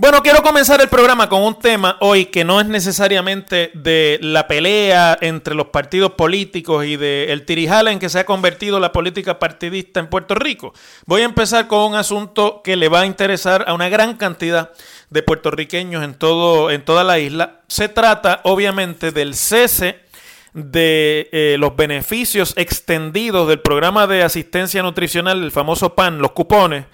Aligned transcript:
Bueno, 0.00 0.22
quiero 0.22 0.42
comenzar 0.42 0.80
el 0.80 0.88
programa 0.88 1.28
con 1.28 1.42
un 1.42 1.58
tema 1.58 1.98
hoy 2.00 2.24
que 2.24 2.42
no 2.42 2.58
es 2.58 2.66
necesariamente 2.66 3.70
de 3.74 4.18
la 4.22 4.48
pelea 4.48 5.18
entre 5.20 5.54
los 5.54 5.66
partidos 5.66 6.12
políticos 6.12 6.86
y 6.86 6.96
de 6.96 7.30
el 7.30 7.44
tirijala 7.44 7.92
en 7.92 7.98
que 7.98 8.08
se 8.08 8.18
ha 8.18 8.24
convertido 8.24 8.80
la 8.80 8.92
política 8.92 9.38
partidista 9.38 10.00
en 10.00 10.08
Puerto 10.08 10.34
Rico. 10.34 10.72
Voy 11.04 11.20
a 11.20 11.26
empezar 11.26 11.66
con 11.66 11.80
un 11.80 11.96
asunto 11.96 12.62
que 12.64 12.76
le 12.76 12.88
va 12.88 13.02
a 13.02 13.06
interesar 13.06 13.66
a 13.68 13.74
una 13.74 13.90
gran 13.90 14.16
cantidad 14.16 14.70
de 15.10 15.22
puertorriqueños 15.22 16.02
en 16.02 16.14
todo 16.14 16.70
en 16.70 16.82
toda 16.82 17.04
la 17.04 17.18
isla. 17.18 17.60
Se 17.68 17.90
trata 17.90 18.40
obviamente 18.44 19.12
del 19.12 19.34
cese 19.34 20.00
de 20.54 21.28
eh, 21.30 21.56
los 21.58 21.76
beneficios 21.76 22.54
extendidos 22.56 23.48
del 23.48 23.60
programa 23.60 24.06
de 24.06 24.22
asistencia 24.22 24.82
nutricional, 24.82 25.44
el 25.44 25.52
famoso 25.52 25.94
PAN, 25.94 26.20
los 26.20 26.32
cupones, 26.32 26.86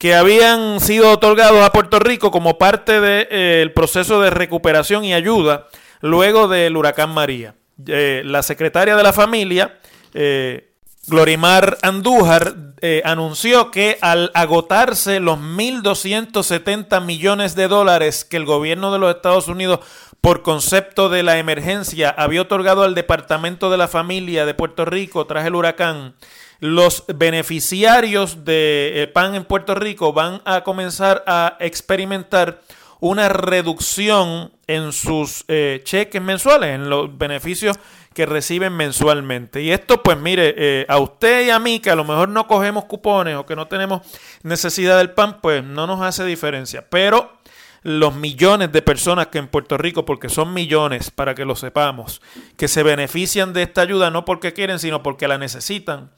que 0.00 0.14
habían 0.14 0.80
sido 0.80 1.12
otorgados 1.12 1.60
a 1.62 1.72
Puerto 1.72 1.98
Rico 1.98 2.30
como 2.30 2.56
parte 2.56 3.02
del 3.02 3.70
proceso 3.74 4.22
de 4.22 4.30
recuperación 4.30 5.04
y 5.04 5.12
ayuda 5.12 5.66
luego 6.00 6.48
del 6.48 6.74
huracán 6.74 7.12
María. 7.12 7.54
Eh, 7.86 8.22
la 8.24 8.42
secretaria 8.42 8.96
de 8.96 9.02
la 9.02 9.12
familia, 9.12 9.78
eh, 10.14 10.72
Glorimar 11.06 11.76
Andújar, 11.82 12.54
eh, 12.80 13.02
anunció 13.04 13.70
que 13.70 13.98
al 14.00 14.30
agotarse 14.32 15.20
los 15.20 15.38
1.270 15.38 17.04
millones 17.04 17.54
de 17.54 17.68
dólares 17.68 18.24
que 18.24 18.38
el 18.38 18.46
gobierno 18.46 18.94
de 18.94 19.00
los 19.00 19.14
Estados 19.14 19.48
Unidos 19.48 19.80
por 20.22 20.40
concepto 20.40 21.10
de 21.10 21.22
la 21.22 21.36
emergencia 21.36 22.08
había 22.08 22.40
otorgado 22.40 22.84
al 22.84 22.94
Departamento 22.94 23.70
de 23.70 23.76
la 23.76 23.86
Familia 23.86 24.46
de 24.46 24.54
Puerto 24.54 24.86
Rico 24.86 25.26
tras 25.26 25.46
el 25.46 25.54
huracán, 25.54 26.14
los 26.60 27.04
beneficiarios 27.08 28.44
de 28.44 29.02
eh, 29.02 29.06
PAN 29.08 29.34
en 29.34 29.44
Puerto 29.44 29.74
Rico 29.74 30.12
van 30.12 30.42
a 30.44 30.62
comenzar 30.62 31.24
a 31.26 31.56
experimentar 31.58 32.60
una 33.00 33.30
reducción 33.30 34.52
en 34.66 34.92
sus 34.92 35.44
eh, 35.48 35.80
cheques 35.84 36.20
mensuales, 36.20 36.74
en 36.74 36.90
los 36.90 37.16
beneficios 37.16 37.78
que 38.12 38.26
reciben 38.26 38.74
mensualmente. 38.74 39.62
Y 39.62 39.72
esto, 39.72 40.02
pues 40.02 40.18
mire, 40.18 40.54
eh, 40.56 40.86
a 40.88 40.98
usted 40.98 41.46
y 41.46 41.50
a 41.50 41.58
mí, 41.58 41.80
que 41.80 41.90
a 41.90 41.94
lo 41.94 42.04
mejor 42.04 42.28
no 42.28 42.46
cogemos 42.46 42.84
cupones 42.84 43.36
o 43.36 43.46
que 43.46 43.56
no 43.56 43.68
tenemos 43.68 44.02
necesidad 44.42 44.98
del 44.98 45.12
PAN, 45.12 45.40
pues 45.40 45.64
no 45.64 45.86
nos 45.86 46.02
hace 46.02 46.24
diferencia. 46.24 46.86
Pero 46.90 47.40
los 47.82 48.14
millones 48.14 48.72
de 48.72 48.82
personas 48.82 49.28
que 49.28 49.38
en 49.38 49.48
Puerto 49.48 49.78
Rico, 49.78 50.04
porque 50.04 50.28
son 50.28 50.52
millones, 50.52 51.10
para 51.10 51.34
que 51.34 51.44
lo 51.44 51.56
sepamos, 51.56 52.20
que 52.56 52.68
se 52.68 52.82
benefician 52.82 53.52
de 53.52 53.62
esta 53.62 53.80
ayuda 53.80 54.10
no 54.10 54.24
porque 54.24 54.52
quieren, 54.52 54.78
sino 54.78 55.02
porque 55.02 55.28
la 55.28 55.38
necesitan, 55.38 56.10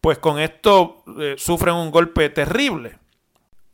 pues 0.00 0.18
con 0.18 0.38
esto 0.38 1.02
eh, 1.18 1.34
sufren 1.38 1.74
un 1.74 1.90
golpe 1.90 2.30
terrible. 2.30 2.98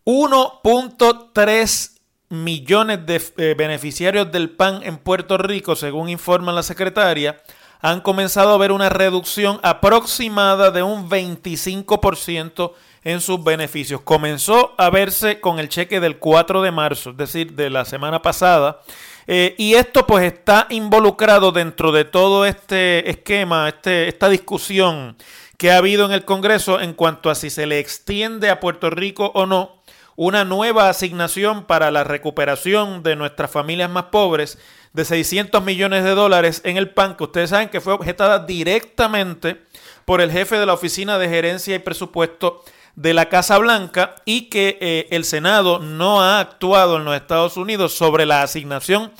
1.3 0.04 1.98
millones 2.28 3.06
de 3.06 3.22
eh, 3.36 3.54
beneficiarios 3.56 4.30
del 4.32 4.50
PAN 4.50 4.80
en 4.82 4.98
Puerto 4.98 5.38
Rico, 5.38 5.76
según 5.76 6.08
informa 6.08 6.52
la 6.52 6.62
secretaria, 6.62 7.40
han 7.80 8.00
comenzado 8.00 8.52
a 8.52 8.58
ver 8.58 8.72
una 8.72 8.88
reducción 8.88 9.60
aproximada 9.62 10.70
de 10.70 10.82
un 10.82 11.08
25% 11.08 12.72
en 13.04 13.20
sus 13.20 13.44
beneficios. 13.44 14.00
Comenzó 14.00 14.74
a 14.78 14.90
verse 14.90 15.40
con 15.40 15.60
el 15.60 15.68
cheque 15.68 16.00
del 16.00 16.18
4 16.18 16.62
de 16.62 16.72
marzo, 16.72 17.10
es 17.10 17.16
decir, 17.16 17.52
de 17.52 17.70
la 17.70 17.84
semana 17.84 18.22
pasada. 18.22 18.80
Eh, 19.28 19.54
y 19.58 19.74
esto 19.74 20.06
pues 20.06 20.24
está 20.24 20.66
involucrado 20.70 21.52
dentro 21.52 21.92
de 21.92 22.04
todo 22.04 22.46
este 22.46 23.08
esquema, 23.10 23.68
este, 23.68 24.08
esta 24.08 24.28
discusión 24.28 25.16
que 25.56 25.70
ha 25.70 25.78
habido 25.78 26.04
en 26.04 26.12
el 26.12 26.24
Congreso 26.24 26.80
en 26.80 26.92
cuanto 26.92 27.30
a 27.30 27.34
si 27.34 27.50
se 27.50 27.66
le 27.66 27.78
extiende 27.78 28.50
a 28.50 28.60
Puerto 28.60 28.90
Rico 28.90 29.32
o 29.34 29.46
no 29.46 29.76
una 30.16 30.44
nueva 30.44 30.88
asignación 30.88 31.64
para 31.64 31.90
la 31.90 32.02
recuperación 32.02 33.02
de 33.02 33.16
nuestras 33.16 33.50
familias 33.50 33.90
más 33.90 34.04
pobres 34.04 34.58
de 34.94 35.04
600 35.04 35.62
millones 35.62 36.04
de 36.04 36.14
dólares 36.14 36.62
en 36.64 36.78
el 36.78 36.88
PAN, 36.88 37.16
que 37.16 37.24
ustedes 37.24 37.50
saben 37.50 37.68
que 37.68 37.82
fue 37.82 37.92
objetada 37.92 38.38
directamente 38.38 39.60
por 40.06 40.22
el 40.22 40.32
jefe 40.32 40.58
de 40.58 40.64
la 40.64 40.72
Oficina 40.72 41.18
de 41.18 41.28
Gerencia 41.28 41.74
y 41.74 41.80
Presupuesto 41.80 42.64
de 42.94 43.12
la 43.12 43.28
Casa 43.28 43.58
Blanca 43.58 44.14
y 44.24 44.48
que 44.48 44.78
eh, 44.80 45.06
el 45.10 45.24
Senado 45.24 45.80
no 45.80 46.22
ha 46.22 46.40
actuado 46.40 46.96
en 46.96 47.04
los 47.04 47.14
Estados 47.14 47.58
Unidos 47.58 47.92
sobre 47.92 48.24
la 48.24 48.42
asignación 48.42 49.12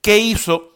que 0.00 0.18
hizo 0.18 0.73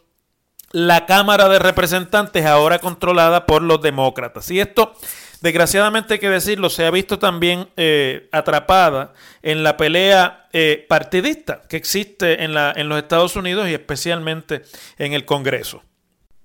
la 0.70 1.06
Cámara 1.06 1.48
de 1.48 1.58
Representantes, 1.58 2.44
ahora 2.44 2.78
controlada 2.78 3.46
por 3.46 3.62
los 3.62 3.80
demócratas. 3.80 4.50
Y 4.50 4.60
esto, 4.60 4.94
desgraciadamente 5.40 6.14
hay 6.14 6.20
que 6.20 6.28
decirlo, 6.28 6.70
se 6.70 6.84
ha 6.84 6.90
visto 6.90 7.18
también 7.18 7.68
eh, 7.76 8.28
atrapada 8.32 9.12
en 9.42 9.62
la 9.62 9.76
pelea 9.76 10.48
eh, 10.52 10.84
partidista 10.88 11.62
que 11.68 11.76
existe 11.76 12.44
en, 12.44 12.54
la, 12.54 12.72
en 12.76 12.88
los 12.88 12.98
Estados 12.98 13.36
Unidos 13.36 13.68
y 13.68 13.74
especialmente 13.74 14.62
en 14.98 15.12
el 15.12 15.24
Congreso. 15.24 15.82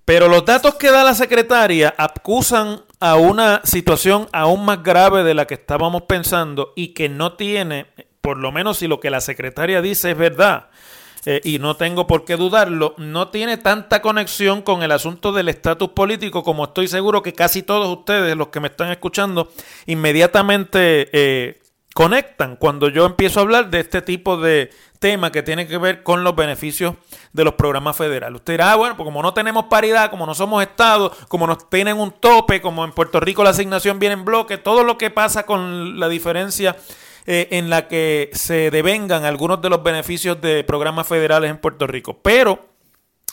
Pero 0.05 0.27
los 0.27 0.43
datos 0.43 0.75
que 0.75 0.91
da 0.91 1.03
la 1.03 1.15
secretaria 1.15 1.93
acusan 1.97 2.81
a 2.99 3.15
una 3.15 3.61
situación 3.63 4.27
aún 4.33 4.65
más 4.65 4.83
grave 4.83 5.23
de 5.23 5.33
la 5.33 5.47
que 5.47 5.53
estábamos 5.53 6.03
pensando 6.03 6.73
y 6.75 6.89
que 6.89 7.07
no 7.07 7.33
tiene, 7.33 7.87
por 8.19 8.37
lo 8.37 8.51
menos 8.51 8.79
si 8.79 8.87
lo 8.87 8.99
que 8.99 9.09
la 9.09 9.21
secretaria 9.21 9.81
dice 9.81 10.11
es 10.11 10.17
verdad, 10.17 10.69
eh, 11.25 11.41
y 11.43 11.59
no 11.59 11.75
tengo 11.75 12.05
por 12.05 12.25
qué 12.25 12.35
dudarlo, 12.35 12.95
no 12.97 13.29
tiene 13.29 13.57
tanta 13.57 14.01
conexión 14.01 14.61
con 14.61 14.83
el 14.83 14.91
asunto 14.91 15.31
del 15.31 15.49
estatus 15.49 15.89
político 15.89 16.43
como 16.43 16.65
estoy 16.65 16.87
seguro 16.87 17.23
que 17.23 17.33
casi 17.33 17.63
todos 17.63 17.97
ustedes, 17.97 18.35
los 18.35 18.49
que 18.49 18.59
me 18.59 18.67
están 18.67 18.91
escuchando, 18.91 19.49
inmediatamente 19.85 21.09
eh, 21.13 21.61
conectan 21.93 22.55
cuando 22.55 22.89
yo 22.89 23.05
empiezo 23.05 23.39
a 23.39 23.43
hablar 23.43 23.69
de 23.69 23.79
este 23.79 24.01
tipo 24.01 24.37
de 24.37 24.71
tema 24.99 25.31
que 25.31 25.43
tiene 25.43 25.67
que 25.67 25.77
ver 25.77 26.01
con 26.01 26.23
los 26.23 26.35
beneficios 26.35 26.95
de 27.33 27.43
los 27.43 27.53
programas 27.53 27.95
federales. 27.95 28.37
Usted 28.37 28.53
dirá, 28.53 28.71
ah, 28.71 28.75
bueno, 28.75 28.97
pues 28.97 29.05
como 29.05 29.21
no 29.21 29.33
tenemos 29.33 29.65
paridad, 29.65 30.09
como 30.09 30.25
no 30.25 30.33
somos 30.33 30.63
Estado, 30.63 31.11
como 31.27 31.45
nos 31.45 31.69
tienen 31.69 31.99
un 31.99 32.11
tope, 32.11 32.61
como 32.61 32.83
en 32.83 32.91
Puerto 32.91 33.19
Rico 33.19 33.43
la 33.43 33.51
asignación 33.51 33.99
viene 33.99 34.13
en 34.13 34.25
bloque, 34.25 34.57
todo 34.57 34.83
lo 34.83 34.97
que 34.97 35.09
pasa 35.09 35.45
con 35.45 35.99
la 35.99 36.09
diferencia 36.09 36.75
eh, 37.25 37.47
en 37.51 37.69
la 37.69 37.87
que 37.87 38.29
se 38.33 38.69
devengan 38.71 39.25
algunos 39.25 39.61
de 39.61 39.69
los 39.69 39.81
beneficios 39.81 40.41
de 40.41 40.63
programas 40.63 41.07
federales 41.07 41.49
en 41.49 41.57
Puerto 41.57 41.87
Rico. 41.87 42.19
Pero 42.21 42.67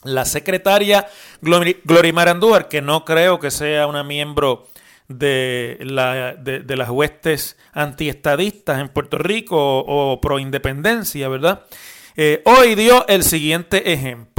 la 0.05 0.25
secretaria 0.25 1.07
Glorimar 1.41 2.29
Andújar, 2.29 2.69
que 2.69 2.81
no 2.81 3.05
creo 3.05 3.39
que 3.41 3.51
sea 3.51 3.87
una 3.87 4.03
miembro 4.03 4.67
de, 5.09 5.77
la, 5.81 6.35
de, 6.35 6.77
las 6.77 6.89
huestes 6.89 7.59
antiestadistas 7.73 8.81
en 8.81 8.89
Puerto 8.89 9.19
Rico 9.19 9.57
o, 9.59 10.21
pro 10.21 10.39
independencia, 10.39 11.29
¿verdad? 11.29 11.65
Eh, 12.17 12.43
hoy 12.45 12.77
dio 12.77 13.07
el 13.09 13.25
siguiente 13.25 13.93
ejemplo. 13.93 14.30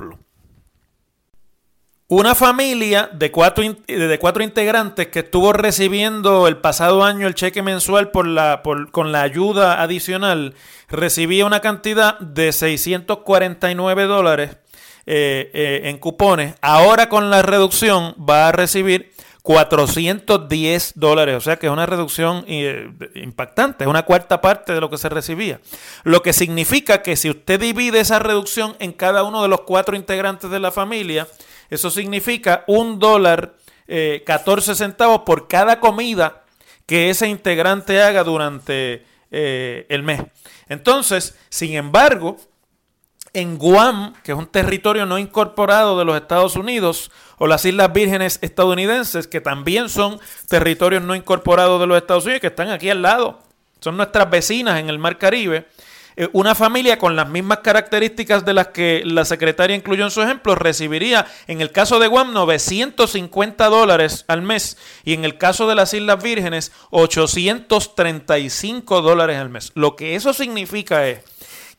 Una 2.12 2.36
familia 2.36 3.10
de 3.14 3.32
cuatro, 3.32 3.64
de 3.88 4.20
cuatro 4.20 4.44
integrantes 4.44 5.08
que 5.08 5.20
estuvo 5.20 5.54
recibiendo 5.54 6.46
el 6.50 6.58
pasado 6.58 7.06
año 7.06 7.26
el 7.26 7.36
cheque 7.36 7.62
mensual 7.62 8.12
por 8.12 8.28
la, 8.28 8.62
con 8.92 9.14
la 9.14 9.22
ayuda 9.22 9.82
adicional 9.82 10.54
recibía 10.90 11.46
una 11.46 11.62
cantidad 11.62 12.20
de 12.20 12.52
649 12.52 14.04
dólares 14.08 14.58
eh, 15.06 15.52
eh, 15.54 15.82
en 15.86 16.00
cupones. 16.00 16.56
Ahora 16.60 17.08
con 17.08 17.30
la 17.30 17.44
reducción 17.44 18.14
va 18.18 18.50
a 18.50 18.52
recibir 18.52 19.14
410 19.44 20.92
dólares, 20.96 21.38
o 21.38 21.40
sea 21.40 21.56
que 21.56 21.68
es 21.68 21.72
una 21.72 21.86
reducción 21.86 22.44
eh, 22.46 22.92
impactante, 23.16 23.86
es 23.86 23.90
una 23.90 24.04
cuarta 24.04 24.42
parte 24.42 24.74
de 24.74 24.82
lo 24.82 24.90
que 24.90 24.98
se 24.98 25.08
recibía. 25.08 25.62
Lo 26.04 26.22
que 26.22 26.34
significa 26.34 27.04
que 27.04 27.16
si 27.16 27.30
usted 27.30 27.58
divide 27.58 28.02
esa 28.02 28.20
reducción 28.20 28.76
en 28.80 28.92
cada 28.92 29.24
uno 29.24 29.42
de 29.42 29.48
los 29.48 29.62
cuatro 29.62 29.96
integrantes 29.96 30.52
de 30.52 30.60
la 30.60 30.72
familia, 30.72 31.26
eso 31.72 31.90
significa 31.90 32.64
un 32.68 33.00
dólar 33.00 33.56
14 33.88 34.72
eh, 34.72 34.76
centavos 34.76 35.22
por 35.22 35.48
cada 35.48 35.80
comida 35.80 36.44
que 36.86 37.10
ese 37.10 37.28
integrante 37.28 38.02
haga 38.02 38.24
durante 38.24 39.06
eh, 39.32 39.86
el 39.90 40.04
mes. 40.04 40.22
Entonces, 40.68 41.38
sin 41.50 41.74
embargo, 41.74 42.38
en 43.34 43.58
Guam, 43.58 44.14
que 44.24 44.34
es 44.34 44.38
un 44.38 44.48
territorio 44.48 45.06
no 45.06 45.18
incorporado 45.18 45.98
de 45.98 46.06
los 46.06 46.16
Estados 46.16 46.56
Unidos, 46.56 47.12
o 47.38 47.48
las 47.48 47.66
Islas 47.66 47.94
Vírgenes 47.94 48.40
estadounidenses, 48.42 49.28
que 49.28 49.42
también 49.42 49.90
son 49.90 50.20
territorios 50.48 51.02
no 51.02 51.16
incorporados 51.16 51.80
de 51.80 51.88
los 51.88 51.98
Estados 51.98 52.26
Unidos, 52.26 52.42
que 52.42 52.48
están 52.48 52.70
aquí 52.70 52.90
al 52.90 53.02
lado, 53.02 53.40
son 53.80 53.98
nuestras 53.98 54.30
vecinas 54.30 54.80
en 54.80 54.90
el 54.90 55.00
Mar 55.00 55.18
Caribe. 55.18 55.68
Eh, 56.16 56.30
una 56.34 56.56
familia 56.56 56.98
con 56.98 57.16
las 57.16 57.30
mismas 57.30 57.60
características 57.60 58.44
de 58.46 58.54
las 58.54 58.68
que 58.68 59.04
la 59.06 59.26
secretaria 59.26 59.76
incluyó 59.76 60.04
en 60.04 60.12
su 60.12 60.22
ejemplo 60.22 60.56
recibiría, 60.56 61.26
en 61.48 61.62
el 61.62 61.72
caso 61.72 62.00
de 62.00 62.08
Guam, 62.08 62.34
950 62.34 63.66
dólares 63.68 64.26
al 64.28 64.42
mes 64.42 64.78
y 65.04 65.14
en 65.14 65.26
el 65.26 65.38
caso 65.38 65.68
de 65.68 65.76
las 65.76 65.94
Islas 65.94 66.22
Vírgenes, 66.22 66.72
835 66.90 69.02
dólares 69.02 69.38
al 69.38 69.50
mes. 69.50 69.72
Lo 69.76 69.96
que 69.96 70.16
eso 70.16 70.34
significa 70.34 71.08
es 71.08 71.20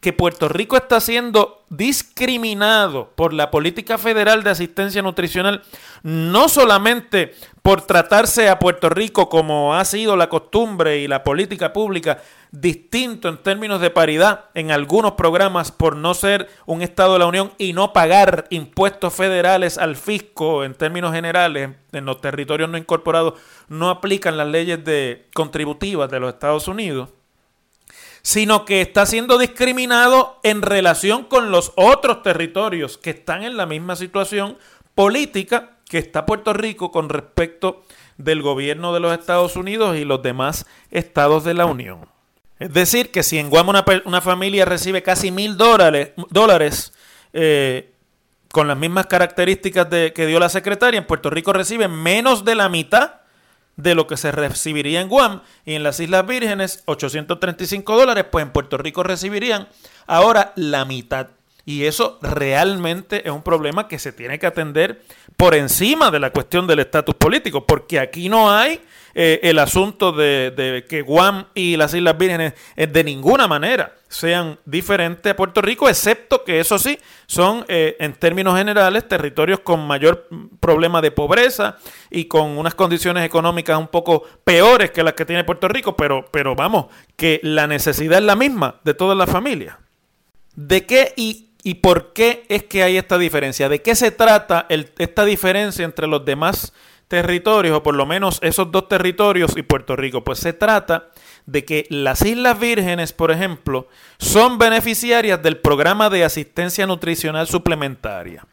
que 0.03 0.13
Puerto 0.13 0.49
Rico 0.49 0.77
está 0.77 1.01
siendo 1.01 1.63
discriminado 1.71 3.13
por 3.15 3.33
la 3.33 3.53
política 3.53 3.99
federal 3.99 4.43
de 4.43 4.51
asistencia 4.51 5.01
nutricional, 5.01 5.63
no 6.03 6.49
solamente 6.49 7.37
por 7.63 7.83
tratarse 7.83 8.49
a 8.49 8.59
Puerto 8.59 8.89
Rico 8.89 9.29
como 9.29 9.77
ha 9.77 9.85
sido 9.85 10.17
la 10.17 10.29
costumbre 10.29 10.99
y 10.99 11.07
la 11.07 11.23
política 11.23 11.73
pública, 11.73 12.21
distinto 12.51 13.29
en 13.29 13.39
términos 13.39 13.81
de 13.81 13.91
paridad 13.91 14.47
en 14.55 14.73
algunos 14.73 15.13
programas 15.13 15.71
por 15.71 15.95
no 15.95 16.15
ser 16.15 16.49
un 16.67 16.83
Estado 16.83 17.13
de 17.13 17.21
la 17.21 17.27
Unión 17.27 17.53
y 17.57 17.73
no 17.73 17.93
pagar 17.93 18.49
impuestos 18.51 19.15
federales 19.15 19.79
al 19.79 19.95
fisco 19.95 20.65
en 20.65 20.75
términos 20.75 21.15
generales 21.15 21.77
en 21.93 22.05
los 22.05 22.21
territorios 22.21 22.69
no 22.69 22.77
incorporados, 22.77 23.35
no 23.69 23.89
aplican 23.89 24.37
las 24.37 24.49
leyes 24.49 24.81
contributivas 25.33 26.11
de 26.11 26.19
los 26.19 26.35
Estados 26.35 26.67
Unidos 26.67 27.11
sino 28.23 28.65
que 28.65 28.81
está 28.81 29.05
siendo 29.05 29.37
discriminado 29.37 30.39
en 30.43 30.63
relación 30.63 31.25
con 31.25 31.51
los 31.51 31.73
otros 31.77 32.23
territorios 32.23 32.97
que 32.97 33.11
están 33.11 33.43
en 33.43 33.57
la 33.57 33.67
misma 33.67 33.97
situación 33.97 34.57
política 34.95 35.79
que 35.89 35.99
está 35.99 36.25
Puerto 36.25 36.53
Rico 36.53 36.91
con 36.91 37.09
respecto 37.09 37.83
del 38.17 38.41
gobierno 38.41 38.95
de 38.95 39.01
los 39.01 39.19
Estados 39.19 39.57
Unidos 39.57 39.97
y 39.97 40.05
los 40.05 40.23
demás 40.23 40.67
estados 40.91 41.45
de 41.45 41.55
la 41.55 41.67
Unión. 41.67 42.07
Es 42.59 42.73
decir, 42.73 43.11
que 43.11 43.25
si 43.25 43.39
en 43.39 43.51
Guam 43.51 43.69
una, 43.71 44.21
familia 44.21 44.65
recibe 44.65 45.03
casi 45.03 45.33
mil 45.33 45.57
dólares, 45.57 46.13
dólares 46.31 46.93
eh, 47.33 47.93
con 48.53 48.69
las 48.69 48.79
mismas 48.79 49.07
características 49.07 49.91
de, 49.91 50.13
que 50.13 50.27
dio 50.27 50.39
la 50.39 50.49
secretaria, 50.49 50.99
en 50.99 51.07
Puerto 51.07 51.29
Rico 51.29 51.53
recibe 51.53 51.89
menos 51.89 52.45
de 52.45 52.55
la 52.55 52.69
mitad 52.69 53.22
de 53.77 53.95
lo 53.95 54.07
que 54.07 54.17
se 54.17 54.33
recibiría 54.33 55.01
en 55.01 55.09
Guam 55.09 55.43
y 55.65 55.75
en 55.75 55.83
las 55.83 56.01
Islas 56.01 56.27
Vírgenes 56.27 56.83
835 56.87 57.97
dólares, 57.97 58.25
pues 58.31 58.45
en 58.45 58.53
Puerto 58.53 58.79
Rico 58.79 59.03
recibirían 59.03 59.69
ahora 60.07 60.53
la 60.57 60.85
mitad. 60.85 61.29
Y 61.65 61.85
eso 61.85 62.19
realmente 62.23 63.27
es 63.27 63.33
un 63.33 63.43
problema 63.43 63.87
que 63.87 63.99
se 63.99 64.13
tiene 64.13 64.39
que 64.39 64.47
atender 64.47 65.03
por 65.43 65.57
encima 65.57 66.13
de 66.13 66.21
la 66.21 66.31
cuestión 66.31 66.69
del 66.69 66.79
estatus 66.79 67.17
político, 67.17 67.67
porque 67.67 67.99
aquí 67.99 68.29
no 68.29 68.53
hay 68.53 68.81
eh, 69.13 69.41
el 69.43 69.59
asunto 69.59 70.13
de, 70.13 70.85
que 70.89 71.03
Guam 71.03 71.47
y 71.53 71.77
las 71.77 71.93
Islas 71.95 72.17
Vírgenes 72.17 72.53
eh, 72.77 72.87
de 72.87 73.03
ninguna 73.03 73.49
manera 73.49 73.97
sean 74.07 74.61
diferentes 74.65 75.33
a 75.33 75.35
Puerto 75.35 75.61
Rico, 75.61 75.89
excepto 75.89 76.45
que 76.45 76.61
eso 76.61 76.79
sí, 76.79 76.97
son 77.27 77.65
eh, 77.67 77.97
en 77.99 78.13
términos 78.13 78.57
generales 78.57 79.09
territorios 79.09 79.59
con 79.59 79.85
mayor 79.85 80.29
problema 80.61 81.03
de 81.03 81.11
pobreza 81.11 81.77
y 82.09 82.27
con 82.27 82.57
unas 82.57 82.77
condiciones 82.77 83.25
económicas 83.25 83.77
un 83.77 83.89
poco 83.89 84.23
peores 84.45 84.93
que 84.93 85.03
las 85.03 85.15
que 85.15 85.25
tiene 85.25 85.43
Puerto 85.43 85.67
Rico, 85.67 85.97
pero, 85.97 86.25
pero 86.31 86.55
vamos, 86.55 86.87
que 87.17 87.41
la 87.43 87.67
necesidad 87.67 88.21
es 88.21 88.25
la 88.25 88.37
misma 88.37 88.77
de 88.85 88.95
todas 88.95 89.19
las 89.19 89.29
familias. 89.29 89.75
¿De 90.55 90.87
qué 90.87 91.15
y 91.17 91.52
¿Y 91.65 91.75
por 91.75 92.13
qué 92.13 92.45
es 92.49 92.65
que 92.65 92.83
hay 92.83 92.97
esta 92.97 93.19
diferencia? 93.19 93.69
¿De 93.69 93.83
qué 93.83 93.95
se 93.95 94.11
trata 94.11 94.67
esta 94.69 95.25
diferencia 95.25 95.85
entre 95.85 96.07
los 96.07 96.25
demás 96.25 96.73
territorios, 97.07 97.77
o 97.77 97.83
por 97.83 97.95
lo 97.95 98.07
menos 98.07 98.39
esos 98.43 98.73
dos 98.73 98.89
territorios 98.89 99.57
y 99.57 99.63
Puerto 99.63 99.95
Rico? 99.95 100.25
Pues 100.25 100.41
se 100.41 100.53
trata 100.53 101.11
de 101.47 101.65
que 101.65 101.87
las 101.89 102.23
Islas 102.23 102.59
Vírgenes, 102.59 103.13
por 103.13 103.31
ejemplo, 103.31 103.89
son 104.19 104.59
beneficiarias 104.59 105.43
del 105.43 105.59
programa 105.59 106.11
de 106.11 106.25
asistencia 106.25 106.87
nutricional 106.87 107.47
suplementaria. 107.47 108.45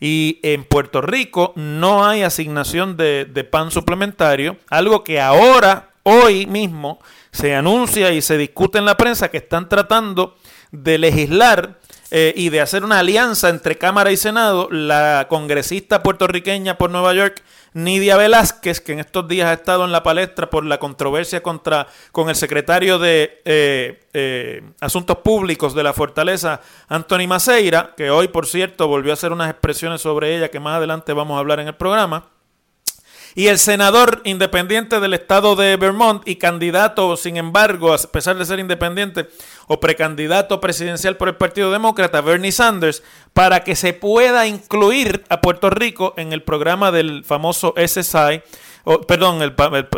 Y 0.00 0.40
en 0.42 0.64
Puerto 0.64 1.02
Rico 1.02 1.52
no 1.56 2.06
hay 2.06 2.22
asignación 2.22 2.96
de, 2.96 3.48
pan 3.50 3.70
suplementario, 3.70 4.56
algo 4.70 5.04
que 5.04 5.20
ahora, 5.20 5.90
hoy 6.04 6.46
mismo, 6.46 7.00
se 7.32 7.54
anuncia 7.54 8.10
y 8.12 8.22
se 8.22 8.38
discute 8.38 8.78
en 8.78 8.86
la 8.86 8.96
prensa 8.96 9.30
que 9.30 9.36
están 9.36 9.68
tratando 9.68 10.36
de 10.72 10.96
legislar 10.96 11.79
eh, 12.12 12.32
y 12.36 12.48
de 12.48 12.60
hacer 12.60 12.84
una 12.84 12.98
alianza 12.98 13.48
entre 13.48 13.78
Cámara 13.78 14.10
y 14.10 14.16
Senado, 14.16 14.68
la 14.70 15.26
congresista 15.28 16.02
puertorriqueña 16.02 16.76
por 16.76 16.90
Nueva 16.90 17.14
York, 17.14 17.42
Nidia 17.72 18.16
Velázquez, 18.16 18.80
que 18.80 18.92
en 18.92 18.98
estos 18.98 19.28
días 19.28 19.46
ha 19.46 19.52
estado 19.52 19.84
en 19.84 19.92
la 19.92 20.02
palestra 20.02 20.50
por 20.50 20.64
la 20.64 20.78
controversia 20.78 21.40
contra, 21.40 21.86
con 22.10 22.28
el 22.28 22.34
secretario 22.34 22.98
de 22.98 23.40
eh, 23.44 24.00
eh, 24.12 24.62
Asuntos 24.80 25.18
Públicos 25.18 25.72
de 25.74 25.84
la 25.84 25.92
Fortaleza, 25.92 26.60
Anthony 26.88 27.28
Maceira, 27.28 27.94
que 27.96 28.10
hoy, 28.10 28.26
por 28.26 28.46
cierto, 28.46 28.88
volvió 28.88 29.12
a 29.12 29.14
hacer 29.14 29.32
unas 29.32 29.48
expresiones 29.48 30.00
sobre 30.00 30.36
ella 30.36 30.50
que 30.50 30.58
más 30.58 30.78
adelante 30.78 31.12
vamos 31.12 31.36
a 31.36 31.38
hablar 31.38 31.60
en 31.60 31.68
el 31.68 31.76
programa. 31.76 32.26
Y 33.34 33.46
el 33.46 33.58
senador 33.58 34.22
independiente 34.24 34.98
del 34.98 35.14
estado 35.14 35.54
de 35.54 35.76
Vermont 35.76 36.26
y 36.26 36.36
candidato, 36.36 37.16
sin 37.16 37.36
embargo, 37.36 37.94
a 37.94 37.98
pesar 37.98 38.36
de 38.36 38.44
ser 38.44 38.58
independiente 38.58 39.28
o 39.72 39.78
precandidato 39.78 40.60
presidencial 40.60 41.16
por 41.16 41.28
el 41.28 41.36
Partido 41.36 41.70
Demócrata, 41.70 42.20
Bernie 42.20 42.50
Sanders, 42.50 43.04
para 43.32 43.62
que 43.62 43.76
se 43.76 43.92
pueda 43.92 44.48
incluir 44.48 45.22
a 45.28 45.40
Puerto 45.40 45.70
Rico 45.70 46.12
en 46.16 46.32
el 46.32 46.42
programa 46.42 46.90
del 46.90 47.22
famoso 47.22 47.72
SSI, 47.76 48.42
perdón, 49.06 49.42
el, 49.42 49.54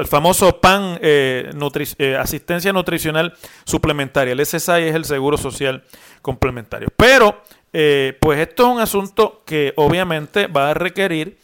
famoso 0.06 0.60
PAN, 0.60 0.98
eh, 1.00 1.50
eh, 1.98 2.16
Asistencia 2.16 2.70
Nutricional 2.74 3.32
Suplementaria. 3.64 4.34
El 4.34 4.44
SSI 4.44 4.82
es 4.82 4.94
el 4.94 5.06
Seguro 5.06 5.38
Social 5.38 5.82
Complementario. 6.20 6.88
Pero, 6.94 7.42
eh, 7.72 8.18
pues 8.20 8.40
esto 8.40 8.64
es 8.64 8.74
un 8.74 8.80
asunto 8.82 9.42
que 9.46 9.72
obviamente 9.76 10.48
va 10.48 10.72
a 10.72 10.74
requerir 10.74 11.38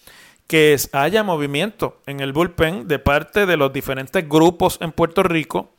que 0.47 0.77
haya 0.93 1.23
movimiento 1.23 2.03
en 2.07 2.21
el 2.21 2.35
bullpen 2.35 2.89
de 2.89 2.99
parte 2.99 3.47
de 3.47 3.57
los 3.57 3.73
diferentes 3.73 4.29
grupos 4.29 4.77
en 4.83 4.93
Puerto 4.93 5.23
Rico. 5.23 5.73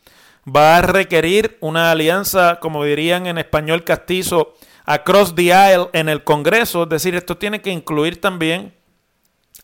Va 0.55 0.77
a 0.77 0.81
requerir 0.81 1.57
una 1.59 1.91
alianza, 1.91 2.59
como 2.59 2.83
dirían 2.83 3.27
en 3.27 3.37
español 3.37 3.83
castizo, 3.83 4.55
across 4.85 5.35
the 5.35 5.53
aisle 5.53 5.89
en 5.93 6.09
el 6.09 6.23
Congreso. 6.23 6.83
Es 6.83 6.89
decir, 6.89 7.15
esto 7.15 7.37
tiene 7.37 7.61
que 7.61 7.69
incluir 7.69 8.19
también 8.21 8.73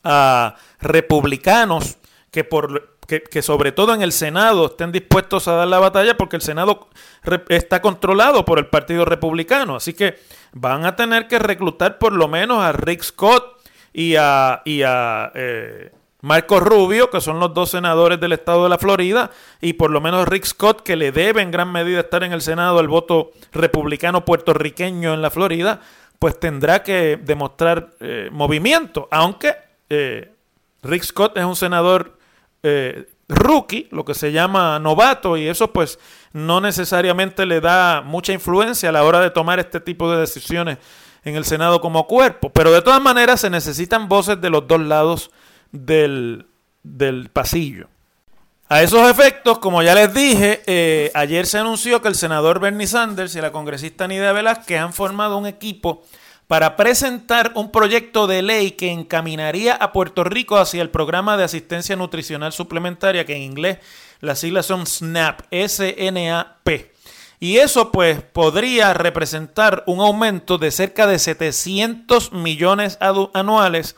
a 0.04 0.56
republicanos 0.80 1.98
que 2.30 2.44
por 2.44 2.96
que, 3.06 3.42
sobre 3.42 3.72
todo 3.72 3.94
en 3.94 4.02
el 4.02 4.12
Senado 4.12 4.66
estén 4.66 4.92
dispuestos 4.92 5.48
a 5.48 5.54
dar 5.54 5.68
la 5.68 5.80
batalla 5.80 6.18
porque 6.18 6.36
el 6.36 6.42
Senado 6.42 6.90
está 7.50 7.82
controlado 7.82 8.46
por 8.46 8.60
el 8.60 8.68
Partido 8.68 9.06
Republicano. 9.06 9.76
Así 9.76 9.94
que 9.94 10.20
van 10.54 10.86
a 10.86 10.96
tener 10.96 11.28
que 11.28 11.40
reclutar 11.40 11.98
por 12.00 12.14
lo 12.14 12.28
menos 12.28 12.64
a 12.64 12.72
Rick 12.72 13.04
Scott 13.04 13.62
y 13.94 14.16
a, 14.16 14.62
y 14.66 14.82
a 14.82 15.32
eh, 15.36 15.92
Marco 16.26 16.60
Rubio, 16.60 17.12
que 17.12 17.22
son 17.22 17.40
los 17.40 17.54
dos 17.54 17.70
senadores 17.70 18.20
del 18.20 18.32
estado 18.32 18.64
de 18.64 18.70
la 18.70 18.80
Florida, 18.80 19.30
y 19.62 19.74
por 19.74 19.92
lo 19.92 20.02
menos 20.02 20.28
Rick 20.28 20.46
Scott, 20.46 20.82
que 20.82 20.96
le 20.96 21.12
debe 21.12 21.44
en 21.44 21.52
gran 21.52 21.72
medida 21.72 22.00
estar 22.00 22.24
en 22.24 22.34
el 22.34 22.42
Senado 22.42 22.80
el 22.80 22.88
voto 22.88 23.30
republicano 23.52 24.26
puertorriqueño 24.26 25.14
en 25.14 25.22
la 25.22 25.30
Florida, 25.30 25.82
pues 26.18 26.40
tendrá 26.40 26.82
que 26.82 27.20
demostrar 27.24 27.92
eh, 28.00 28.30
movimiento, 28.32 29.08
aunque 29.12 29.56
eh, 29.92 30.34
Rick 30.82 31.04
Scott 31.04 31.38
es 31.38 31.46
un 31.46 31.56
senador 31.56 32.18
eh, 32.64 33.08
rookie, 33.30 33.88
lo 33.92 34.04
que 34.04 34.16
se 34.16 34.32
llama 34.32 34.80
novato, 34.80 35.38
y 35.38 35.48
eso 35.48 35.72
pues 35.72 36.00
no 36.34 36.60
necesariamente 36.60 37.46
le 37.46 37.62
da 37.62 38.02
mucha 38.02 38.34
influencia 38.34 38.90
a 38.90 38.94
la 38.94 39.04
hora 39.04 39.20
de 39.20 39.30
tomar 39.30 39.60
este 39.60 39.80
tipo 39.80 40.12
de 40.12 40.22
decisiones 40.22 40.80
en 41.24 41.36
el 41.36 41.46
Senado 41.46 41.82
como 41.82 42.08
cuerpo, 42.08 42.52
pero 42.52 42.72
de 42.72 42.82
todas 42.82 43.00
maneras 43.00 43.42
se 43.42 43.52
necesitan 43.52 44.10
voces 44.10 44.42
de 44.42 44.50
los 44.50 44.68
dos 44.68 44.82
lados 44.82 45.30
del, 45.76 46.48
pasillo. 47.34 47.88
A 48.68 48.82
esos 48.82 49.10
efectos, 49.10 49.60
como 49.60 49.84
ya 49.84 49.94
les 49.94 50.14
dije, 50.14 50.64
eh, 50.66 51.12
ayer 51.14 51.46
se 51.46 51.60
anunció 51.60 52.02
que 52.02 52.08
el 52.08 52.16
senador 52.16 52.60
Bernie 52.60 52.88
Sanders 52.88 53.36
y 53.36 53.42
la 53.42 53.52
congresista 53.52 54.08
Nidia 54.08 54.34
Velázquez 54.34 54.80
han 54.80 54.94
formado 54.94 55.38
un 55.38 55.46
equipo 55.46 56.04
para 56.48 56.76
presentar 56.76 57.52
un 57.56 57.72
proyecto 57.72 58.28
de 58.28 58.42
ley 58.42 58.72
que 58.72 58.92
encaminaría 58.92 59.74
a 59.76 59.92
Puerto 59.92 60.24
Rico 60.24 60.58
hacia 60.58 60.82
el 60.82 60.90
programa 60.90 61.38
de 61.38 61.44
asistencia 61.44 61.96
nutricional 61.96 62.54
suplementaria, 62.54 63.26
que 63.26 63.36
en 63.36 63.44
inglés 63.44 63.78
las 64.22 64.40
siglas 64.40 64.66
son 64.66 64.86
SNAP, 64.86 65.42
S-N-A-P. 65.52 66.94
Y 67.40 67.58
eso 67.58 67.92
pues 67.92 68.22
podría 68.22 68.94
representar 68.94 69.84
un 69.88 70.00
aumento 70.00 70.58
de 70.58 70.72
cerca 70.72 71.06
de 71.06 71.20
700 71.20 72.32
millones 72.32 72.98
anuales 73.00 73.96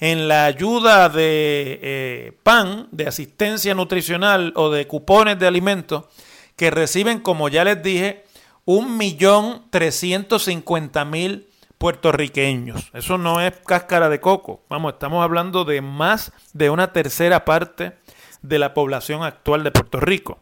en 0.00 0.28
la 0.28 0.44
ayuda 0.44 1.08
de 1.08 1.80
eh, 1.82 2.32
PAN, 2.42 2.88
de 2.92 3.08
asistencia 3.08 3.74
nutricional 3.74 4.52
o 4.56 4.70
de 4.70 4.86
cupones 4.86 5.38
de 5.38 5.46
alimentos 5.46 6.04
que 6.56 6.70
reciben, 6.70 7.20
como 7.20 7.48
ya 7.48 7.64
les 7.64 7.82
dije, 7.82 8.26
1.350.000 8.66 11.46
puertorriqueños. 11.78 12.90
Eso 12.92 13.16
no 13.18 13.40
es 13.40 13.54
cáscara 13.64 14.08
de 14.08 14.20
coco. 14.20 14.62
Vamos, 14.68 14.94
estamos 14.94 15.22
hablando 15.22 15.64
de 15.64 15.80
más 15.80 16.32
de 16.52 16.70
una 16.70 16.92
tercera 16.92 17.44
parte 17.44 17.92
de 18.42 18.58
la 18.58 18.74
población 18.74 19.22
actual 19.22 19.62
de 19.64 19.70
Puerto 19.70 20.00
Rico. 20.00 20.38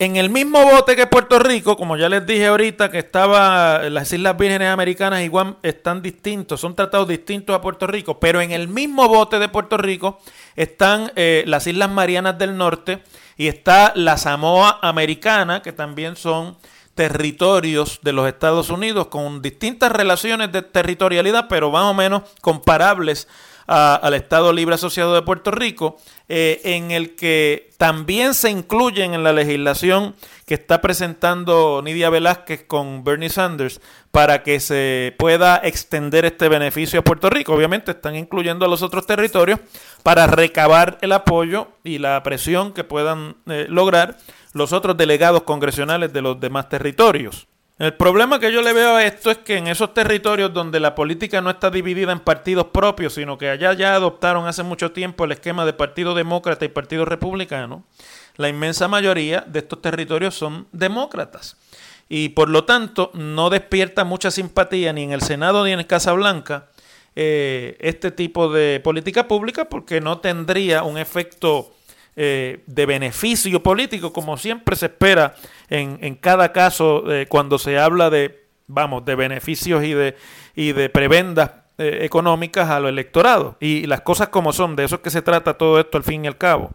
En 0.00 0.16
el 0.16 0.30
mismo 0.30 0.64
bote 0.64 0.96
que 0.96 1.06
Puerto 1.06 1.38
Rico, 1.38 1.76
como 1.76 1.94
ya 1.94 2.08
les 2.08 2.24
dije 2.24 2.46
ahorita, 2.46 2.90
que 2.90 3.00
estaba 3.00 3.80
las 3.90 4.10
Islas 4.10 4.34
Vírgenes 4.38 4.68
Americanas 4.68 5.20
igual 5.20 5.58
están 5.62 6.00
distintos, 6.00 6.58
son 6.58 6.74
tratados 6.74 7.06
distintos 7.06 7.54
a 7.54 7.60
Puerto 7.60 7.86
Rico, 7.86 8.18
pero 8.18 8.40
en 8.40 8.50
el 8.50 8.66
mismo 8.66 9.06
bote 9.08 9.38
de 9.38 9.50
Puerto 9.50 9.76
Rico 9.76 10.18
están 10.56 11.12
eh, 11.16 11.44
las 11.46 11.66
Islas 11.66 11.90
Marianas 11.90 12.38
del 12.38 12.56
Norte 12.56 13.02
y 13.36 13.48
está 13.48 13.92
la 13.94 14.16
Samoa 14.16 14.78
Americana, 14.80 15.60
que 15.60 15.72
también 15.72 16.16
son 16.16 16.56
territorios 16.94 18.00
de 18.00 18.14
los 18.14 18.26
Estados 18.26 18.70
Unidos 18.70 19.08
con 19.08 19.42
distintas 19.42 19.92
relaciones 19.92 20.50
de 20.50 20.62
territorialidad, 20.62 21.46
pero 21.46 21.70
más 21.70 21.84
o 21.84 21.92
menos 21.92 22.22
comparables 22.40 23.28
al 23.70 24.14
Estado 24.14 24.52
Libre 24.52 24.74
Asociado 24.74 25.14
de 25.14 25.22
Puerto 25.22 25.52
Rico, 25.52 25.96
eh, 26.28 26.60
en 26.64 26.90
el 26.90 27.14
que 27.14 27.70
también 27.78 28.34
se 28.34 28.50
incluyen 28.50 29.14
en 29.14 29.22
la 29.22 29.32
legislación 29.32 30.16
que 30.44 30.54
está 30.54 30.80
presentando 30.80 31.80
Nidia 31.80 32.10
Velázquez 32.10 32.64
con 32.64 33.04
Bernie 33.04 33.30
Sanders 33.30 33.80
para 34.10 34.42
que 34.42 34.58
se 34.58 35.14
pueda 35.18 35.60
extender 35.62 36.24
este 36.24 36.48
beneficio 36.48 36.98
a 36.98 37.04
Puerto 37.04 37.30
Rico. 37.30 37.54
Obviamente 37.54 37.92
están 37.92 38.16
incluyendo 38.16 38.64
a 38.64 38.68
los 38.68 38.82
otros 38.82 39.06
territorios 39.06 39.60
para 40.02 40.26
recabar 40.26 40.98
el 41.00 41.12
apoyo 41.12 41.68
y 41.84 41.98
la 41.98 42.20
presión 42.24 42.72
que 42.72 42.82
puedan 42.82 43.36
eh, 43.46 43.66
lograr 43.68 44.16
los 44.52 44.72
otros 44.72 44.96
delegados 44.96 45.44
congresionales 45.44 46.12
de 46.12 46.22
los 46.22 46.40
demás 46.40 46.68
territorios. 46.68 47.46
El 47.80 47.94
problema 47.94 48.38
que 48.38 48.52
yo 48.52 48.60
le 48.60 48.74
veo 48.74 48.96
a 48.96 49.06
esto 49.06 49.30
es 49.30 49.38
que 49.38 49.56
en 49.56 49.66
esos 49.66 49.94
territorios 49.94 50.52
donde 50.52 50.80
la 50.80 50.94
política 50.94 51.40
no 51.40 51.48
está 51.48 51.70
dividida 51.70 52.12
en 52.12 52.20
partidos 52.20 52.66
propios, 52.66 53.14
sino 53.14 53.38
que 53.38 53.48
allá 53.48 53.72
ya 53.72 53.94
adoptaron 53.94 54.46
hace 54.46 54.62
mucho 54.62 54.92
tiempo 54.92 55.24
el 55.24 55.32
esquema 55.32 55.64
de 55.64 55.72
Partido 55.72 56.14
Demócrata 56.14 56.66
y 56.66 56.68
Partido 56.68 57.06
Republicano, 57.06 57.84
la 58.36 58.50
inmensa 58.50 58.86
mayoría 58.86 59.46
de 59.46 59.60
estos 59.60 59.80
territorios 59.80 60.34
son 60.34 60.66
demócratas. 60.72 61.56
Y 62.06 62.28
por 62.28 62.50
lo 62.50 62.64
tanto 62.64 63.12
no 63.14 63.48
despierta 63.48 64.04
mucha 64.04 64.30
simpatía 64.30 64.92
ni 64.92 65.04
en 65.04 65.12
el 65.12 65.22
Senado 65.22 65.64
ni 65.64 65.72
en 65.72 65.82
Casa 65.84 66.12
Blanca 66.12 66.66
eh, 67.16 67.78
este 67.80 68.10
tipo 68.10 68.52
de 68.52 68.80
política 68.80 69.26
pública 69.26 69.70
porque 69.70 70.02
no 70.02 70.18
tendría 70.18 70.82
un 70.82 70.98
efecto 70.98 71.72
eh, 72.22 72.60
de 72.66 72.84
beneficio 72.84 73.62
político, 73.62 74.12
como 74.12 74.36
siempre 74.36 74.76
se 74.76 74.86
espera 74.86 75.36
en, 75.70 75.98
en 76.02 76.16
cada 76.16 76.52
caso 76.52 77.10
eh, 77.10 77.24
cuando 77.26 77.58
se 77.58 77.78
habla 77.78 78.10
de, 78.10 78.44
vamos, 78.66 79.06
de 79.06 79.14
beneficios 79.14 79.82
y 79.82 79.94
de, 79.94 80.18
y 80.54 80.72
de 80.72 80.90
prebendas 80.90 81.52
eh, 81.78 82.00
económicas 82.02 82.68
a 82.68 82.78
los 82.78 82.90
electorados. 82.90 83.54
Y 83.58 83.86
las 83.86 84.02
cosas 84.02 84.28
como 84.28 84.52
son, 84.52 84.76
de 84.76 84.84
eso 84.84 84.96
es 84.96 85.00
que 85.00 85.08
se 85.08 85.22
trata 85.22 85.56
todo 85.56 85.80
esto 85.80 85.96
al 85.96 86.04
fin 86.04 86.26
y 86.26 86.28
al 86.28 86.36
cabo. 86.36 86.72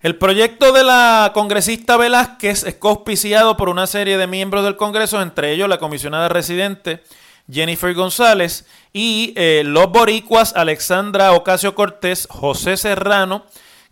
El 0.00 0.16
proyecto 0.16 0.72
de 0.72 0.82
la 0.82 1.30
congresista 1.34 1.96
Velázquez 1.96 2.64
es 2.64 2.76
auspiciado 2.82 3.56
por 3.56 3.68
una 3.68 3.86
serie 3.86 4.18
de 4.18 4.26
miembros 4.26 4.64
del 4.64 4.74
Congreso, 4.74 5.22
entre 5.22 5.52
ellos 5.52 5.68
la 5.68 5.78
comisionada 5.78 6.28
residente 6.28 7.04
Jennifer 7.48 7.94
González 7.94 8.66
y 8.92 9.34
los 9.62 9.88
boricuas 9.92 10.52
Alexandra 10.56 11.30
Ocasio 11.30 11.76
Cortés, 11.76 12.26
José 12.28 12.76
Serrano, 12.76 13.44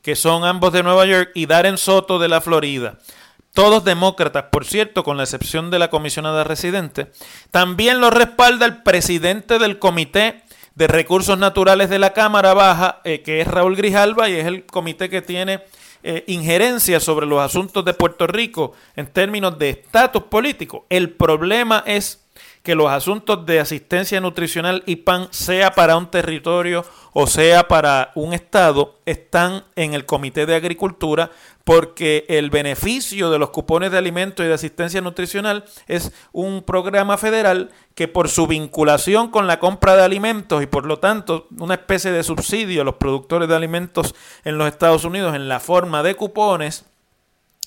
que 0.02 0.16
son 0.16 0.44
ambos 0.44 0.72
de 0.72 0.82
Nueva 0.82 1.06
York, 1.06 1.30
y 1.34 1.46
Darren 1.46 1.78
Soto 1.78 2.18
de 2.18 2.28
la 2.28 2.40
Florida. 2.40 2.98
Todos 3.54 3.84
demócratas, 3.84 4.44
por 4.52 4.64
cierto, 4.64 5.02
con 5.02 5.16
la 5.16 5.24
excepción 5.24 5.70
de 5.70 5.78
la 5.78 5.90
comisionada 5.90 6.44
residente. 6.44 7.10
También 7.50 8.00
lo 8.00 8.10
respalda 8.10 8.66
el 8.66 8.82
presidente 8.82 9.58
del 9.58 9.78
Comité 9.78 10.42
de 10.74 10.86
Recursos 10.86 11.36
Naturales 11.36 11.90
de 11.90 11.98
la 11.98 12.12
Cámara 12.12 12.54
Baja, 12.54 13.00
eh, 13.04 13.22
que 13.22 13.40
es 13.40 13.48
Raúl 13.48 13.74
Grijalva, 13.74 14.28
y 14.28 14.34
es 14.34 14.46
el 14.46 14.64
comité 14.64 15.10
que 15.10 15.22
tiene 15.22 15.60
eh, 16.04 16.22
injerencia 16.28 17.00
sobre 17.00 17.26
los 17.26 17.40
asuntos 17.40 17.84
de 17.84 17.94
Puerto 17.94 18.28
Rico 18.28 18.74
en 18.94 19.08
términos 19.08 19.58
de 19.58 19.70
estatus 19.70 20.22
político. 20.22 20.86
El 20.88 21.10
problema 21.10 21.82
es 21.84 22.27
que 22.62 22.74
los 22.74 22.90
asuntos 22.90 23.46
de 23.46 23.60
asistencia 23.60 24.20
nutricional 24.20 24.82
y 24.86 24.96
PAN, 24.96 25.28
sea 25.30 25.72
para 25.72 25.96
un 25.96 26.10
territorio 26.10 26.84
o 27.12 27.26
sea 27.26 27.66
para 27.66 28.12
un 28.14 28.32
estado, 28.32 28.96
están 29.04 29.64
en 29.74 29.94
el 29.94 30.06
Comité 30.06 30.46
de 30.46 30.54
Agricultura 30.54 31.30
porque 31.64 32.24
el 32.28 32.48
beneficio 32.48 33.30
de 33.30 33.38
los 33.38 33.50
cupones 33.50 33.90
de 33.90 33.98
alimentos 33.98 34.42
y 34.42 34.48
de 34.48 34.54
asistencia 34.54 35.00
nutricional 35.00 35.64
es 35.86 36.12
un 36.32 36.62
programa 36.62 37.18
federal 37.18 37.70
que 37.94 38.08
por 38.08 38.28
su 38.28 38.46
vinculación 38.46 39.30
con 39.30 39.46
la 39.46 39.58
compra 39.58 39.96
de 39.96 40.02
alimentos 40.02 40.62
y 40.62 40.66
por 40.66 40.86
lo 40.86 40.98
tanto 40.98 41.46
una 41.58 41.74
especie 41.74 42.10
de 42.10 42.22
subsidio 42.22 42.82
a 42.82 42.84
los 42.84 42.94
productores 42.94 43.48
de 43.48 43.56
alimentos 43.56 44.14
en 44.44 44.56
los 44.56 44.68
Estados 44.68 45.04
Unidos 45.04 45.34
en 45.34 45.48
la 45.48 45.60
forma 45.60 46.02
de 46.02 46.14
cupones, 46.14 46.86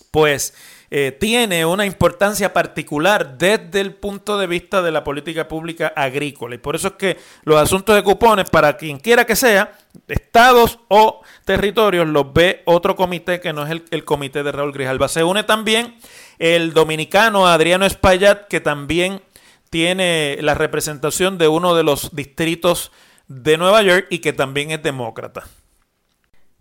pues 0.10 0.54
eh, 0.94 1.16
tiene 1.18 1.66
una 1.66 1.86
importancia 1.86 2.52
particular 2.52 3.38
desde 3.38 3.80
el 3.80 3.94
punto 3.94 4.38
de 4.38 4.46
vista 4.46 4.82
de 4.82 4.92
la 4.92 5.06
política 5.06 5.48
pública 5.48 5.94
agrícola. 5.96 6.56
Y 6.56 6.58
por 6.58 6.76
eso 6.76 6.90
es 6.90 6.94
que 6.96 7.18
los 7.46 7.56
asuntos 7.58 7.96
de 7.96 8.04
cupones, 8.04 8.50
para 8.50 8.76
quien 8.76 9.00
quiera 9.00 9.26
que 9.26 9.38
sea, 9.38 9.78
estados 10.10 10.80
o 10.90 11.22
territorios, 11.46 12.06
los 12.10 12.34
ve 12.34 12.62
otro 12.66 12.98
comité 12.98 13.40
que 13.40 13.54
no 13.54 13.64
es 13.64 13.72
el, 13.72 13.86
el 13.90 14.04
comité 14.04 14.44
de 14.44 14.52
Raúl 14.52 14.74
Grijalva. 14.74 15.08
Se 15.08 15.24
une 15.24 15.44
también 15.44 15.96
el 16.40 16.74
dominicano 16.74 17.48
Adriano 17.48 17.86
Espaillat, 17.86 18.50
que 18.50 18.60
también 18.60 19.22
tiene 19.70 20.40
la 20.42 20.56
representación 20.56 21.38
de 21.38 21.48
uno 21.48 21.74
de 21.74 21.84
los 21.84 22.14
distritos 22.14 22.92
de 23.30 23.58
Nueva 23.58 23.82
York 23.82 24.08
y 24.10 24.20
que 24.20 24.34
también 24.34 24.72
es 24.72 24.84
demócrata. 24.84 25.46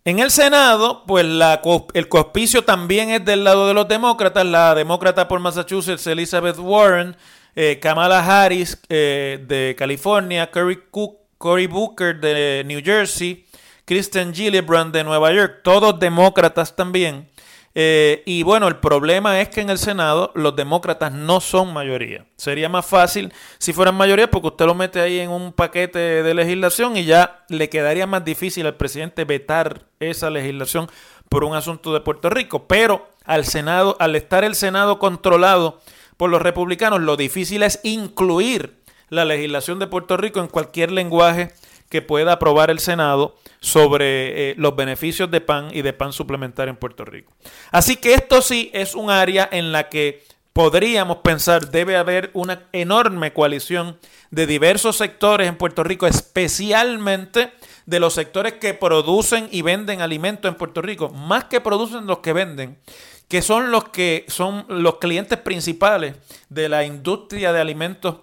En 0.04 0.18
el 0.18 0.30
Senado, 0.30 1.04
pues 1.06 1.26
la, 1.26 1.60
el 1.92 2.08
cospicio 2.08 2.64
también 2.64 3.10
es 3.10 3.24
del 3.24 3.44
lado 3.44 3.68
de 3.68 3.74
los 3.74 3.86
demócratas. 3.86 4.46
La 4.46 4.74
demócrata 4.74 5.28
por 5.28 5.40
Massachusetts, 5.40 6.06
Elizabeth 6.06 6.58
Warren, 6.58 7.16
eh, 7.54 7.78
Kamala 7.82 8.24
Harris 8.24 8.78
eh, 8.88 9.44
de 9.46 9.76
California, 9.78 10.50
Cory, 10.50 11.66
Booker 11.66 12.18
de 12.18 12.62
New 12.64 12.80
Jersey, 12.82 13.46
Kristen 13.84 14.32
Gillibrand 14.32 14.94
de 14.94 15.04
Nueva 15.04 15.32
York, 15.34 15.60
todos 15.62 16.00
demócratas 16.00 16.74
también. 16.74 17.28
Eh, 17.74 18.22
y 18.26 18.42
bueno, 18.42 18.66
el 18.66 18.76
problema 18.76 19.40
es 19.40 19.48
que 19.48 19.60
en 19.60 19.70
el 19.70 19.78
Senado 19.78 20.32
los 20.34 20.56
demócratas 20.56 21.12
no 21.12 21.40
son 21.40 21.72
mayoría. 21.72 22.26
Sería 22.36 22.68
más 22.68 22.84
fácil 22.84 23.32
si 23.58 23.72
fueran 23.72 23.94
mayoría 23.94 24.30
porque 24.30 24.48
usted 24.48 24.66
lo 24.66 24.74
mete 24.74 25.00
ahí 25.00 25.20
en 25.20 25.30
un 25.30 25.52
paquete 25.52 25.98
de 25.98 26.34
legislación 26.34 26.96
y 26.96 27.04
ya 27.04 27.44
le 27.48 27.68
quedaría 27.68 28.06
más 28.06 28.24
difícil 28.24 28.66
al 28.66 28.76
presidente 28.76 29.24
vetar 29.24 29.86
esa 30.00 30.30
legislación 30.30 30.88
por 31.28 31.44
un 31.44 31.54
asunto 31.54 31.94
de 31.94 32.00
Puerto 32.00 32.28
Rico, 32.28 32.66
pero 32.66 33.08
al 33.24 33.44
Senado, 33.44 33.96
al 34.00 34.16
estar 34.16 34.42
el 34.42 34.56
Senado 34.56 34.98
controlado 34.98 35.80
por 36.16 36.28
los 36.28 36.42
republicanos, 36.42 37.00
lo 37.00 37.16
difícil 37.16 37.62
es 37.62 37.78
incluir 37.84 38.80
la 39.10 39.24
legislación 39.24 39.78
de 39.78 39.86
Puerto 39.86 40.16
Rico 40.16 40.40
en 40.40 40.48
cualquier 40.48 40.90
lenguaje 40.90 41.52
que 41.90 42.00
pueda 42.00 42.32
aprobar 42.32 42.70
el 42.70 42.78
Senado 42.78 43.36
sobre 43.60 44.52
eh, 44.52 44.54
los 44.56 44.74
beneficios 44.74 45.30
de 45.30 45.42
PAN 45.42 45.68
y 45.72 45.82
de 45.82 45.92
PAN 45.92 46.14
suplementario 46.14 46.70
en 46.70 46.78
Puerto 46.78 47.04
Rico. 47.04 47.32
Así 47.70 47.96
que 47.96 48.14
esto 48.14 48.40
sí 48.40 48.70
es 48.72 48.94
un 48.94 49.10
área 49.10 49.46
en 49.50 49.72
la 49.72 49.90
que 49.90 50.24
podríamos 50.52 51.18
pensar 51.18 51.70
debe 51.70 51.96
haber 51.96 52.30
una 52.32 52.64
enorme 52.72 53.32
coalición 53.32 53.98
de 54.30 54.46
diversos 54.46 54.96
sectores 54.96 55.48
en 55.48 55.56
Puerto 55.56 55.82
Rico, 55.82 56.06
especialmente 56.06 57.52
de 57.86 58.00
los 58.00 58.14
sectores 58.14 58.54
que 58.54 58.72
producen 58.72 59.48
y 59.50 59.62
venden 59.62 60.00
alimentos 60.00 60.48
en 60.48 60.56
Puerto 60.56 60.82
Rico, 60.82 61.10
más 61.10 61.44
que 61.44 61.60
producen 61.60 62.06
los 62.06 62.18
que 62.18 62.32
venden, 62.32 62.78
que 63.26 63.42
son 63.42 63.72
los 63.72 63.88
que 63.88 64.24
son 64.28 64.64
los 64.68 64.98
clientes 64.98 65.38
principales 65.38 66.14
de 66.48 66.68
la 66.68 66.84
industria 66.84 67.52
de 67.52 67.60
alimentos 67.60 68.16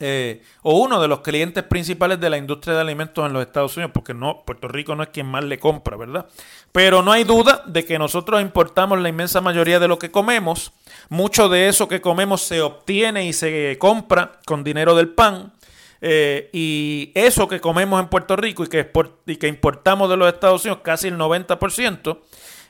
eh, 0.00 0.42
o 0.62 0.78
uno 0.78 1.00
de 1.00 1.08
los 1.08 1.20
clientes 1.20 1.64
principales 1.64 2.20
de 2.20 2.30
la 2.30 2.38
industria 2.38 2.74
de 2.74 2.82
alimentos 2.82 3.26
en 3.26 3.32
los 3.32 3.42
Estados 3.44 3.76
Unidos, 3.76 3.90
porque 3.92 4.14
no, 4.14 4.44
Puerto 4.44 4.68
Rico 4.68 4.94
no 4.94 5.02
es 5.02 5.08
quien 5.08 5.26
más 5.26 5.42
le 5.44 5.58
compra, 5.58 5.96
¿verdad? 5.96 6.26
Pero 6.70 7.02
no 7.02 7.10
hay 7.10 7.24
duda 7.24 7.64
de 7.66 7.84
que 7.84 7.98
nosotros 7.98 8.40
importamos 8.40 9.00
la 9.00 9.08
inmensa 9.08 9.40
mayoría 9.40 9.80
de 9.80 9.88
lo 9.88 9.98
que 9.98 10.10
comemos. 10.10 10.72
Mucho 11.08 11.48
de 11.48 11.68
eso 11.68 11.88
que 11.88 12.00
comemos 12.00 12.42
se 12.42 12.60
obtiene 12.60 13.26
y 13.26 13.32
se 13.32 13.76
compra 13.80 14.38
con 14.46 14.62
dinero 14.62 14.94
del 14.94 15.08
pan. 15.08 15.52
Eh, 16.00 16.48
y 16.52 17.10
eso 17.14 17.48
que 17.48 17.60
comemos 17.60 18.00
en 18.00 18.08
Puerto 18.08 18.36
Rico 18.36 18.64
y 18.64 18.68
que, 18.68 19.48
importamos 19.48 20.08
de 20.08 20.16
los 20.16 20.32
Estados 20.32 20.64
Unidos, 20.64 20.82
casi 20.84 21.08
el 21.08 21.18
90%, 21.18 22.18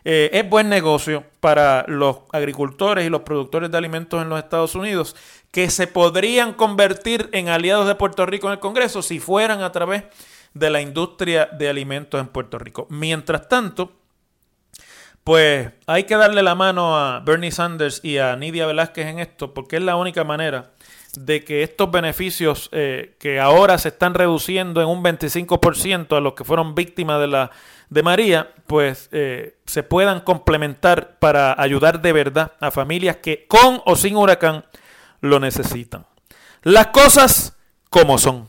eh, 0.05 0.31
es 0.33 0.49
buen 0.49 0.69
negocio 0.69 1.25
para 1.41 1.85
los 1.89 2.21
agricultores 2.33 3.07
y 3.07 3.11
los 3.11 3.23
productores 3.23 3.71
de 3.71 3.77
alimentos 3.77 4.23
en 4.23 4.29
los 4.29 4.39
Estados 4.39 4.75
Unidos 4.75 5.15
que 5.51 5.71
se 5.71 5.87
podrían 5.87 6.53
convertir 6.53 7.31
en 7.33 7.49
aliados 7.49 7.87
de 7.87 7.95
Puerto 7.95 8.27
Rico 8.27 8.49
en 8.49 8.55
el 8.55 8.59
Congreso 8.59 9.03
si 9.03 9.19
fueran 9.19 9.63
a 9.63 9.73
través 9.73 10.05
de 10.55 10.71
la 10.71 10.81
industria 10.81 11.47
de 11.47 11.69
alimentos 11.69 12.21
en 12.21 12.29
Puerto 12.29 12.59
Rico. 12.59 12.87
Mientras 12.91 13.49
tanto, 13.49 13.93
pues 15.25 15.71
hay 15.87 16.05
que 16.05 16.17
darle 16.17 16.43
la 16.43 16.55
mano 16.55 16.99
a 16.99 17.21
Bernie 17.21 17.53
Sanders 17.53 18.01
y 18.03 18.19
a 18.19 18.37
Nidia 18.37 18.67
Velázquez 18.67 19.07
en 19.07 19.19
esto, 19.19 19.53
porque 19.53 19.77
es 19.77 19.83
la 19.83 19.97
única 19.97 20.25
manera 20.25 20.73
de 21.17 21.45
que 21.45 21.63
estos 21.63 21.91
beneficios 21.91 22.69
eh, 22.73 23.17
que 23.19 23.41
ahora 23.41 23.79
se 23.79 23.89
están 23.89 24.15
reduciendo 24.15 24.81
en 24.81 24.89
un 24.89 25.03
25% 25.03 26.17
a 26.17 26.21
los 26.21 26.35
que 26.35 26.45
fueron 26.45 26.75
víctimas 26.75 27.21
de 27.21 27.27
la 27.27 27.51
de 27.91 28.03
María, 28.03 28.53
pues 28.67 29.09
eh, 29.13 29.57
se 29.65 29.83
puedan 29.83 30.21
complementar 30.21 31.19
para 31.19 31.61
ayudar 31.61 32.03
de 32.03 32.13
verdad 32.13 32.53
a 32.61 32.71
familias 32.71 33.17
que 33.17 33.47
con 33.47 33.81
o 33.87 33.97
sin 33.97 34.17
huracán 34.17 34.65
lo 35.21 35.41
necesitan. 35.41 36.07
Las 36.63 36.89
cosas 36.89 37.57
como 37.91 38.19
son. 38.19 38.49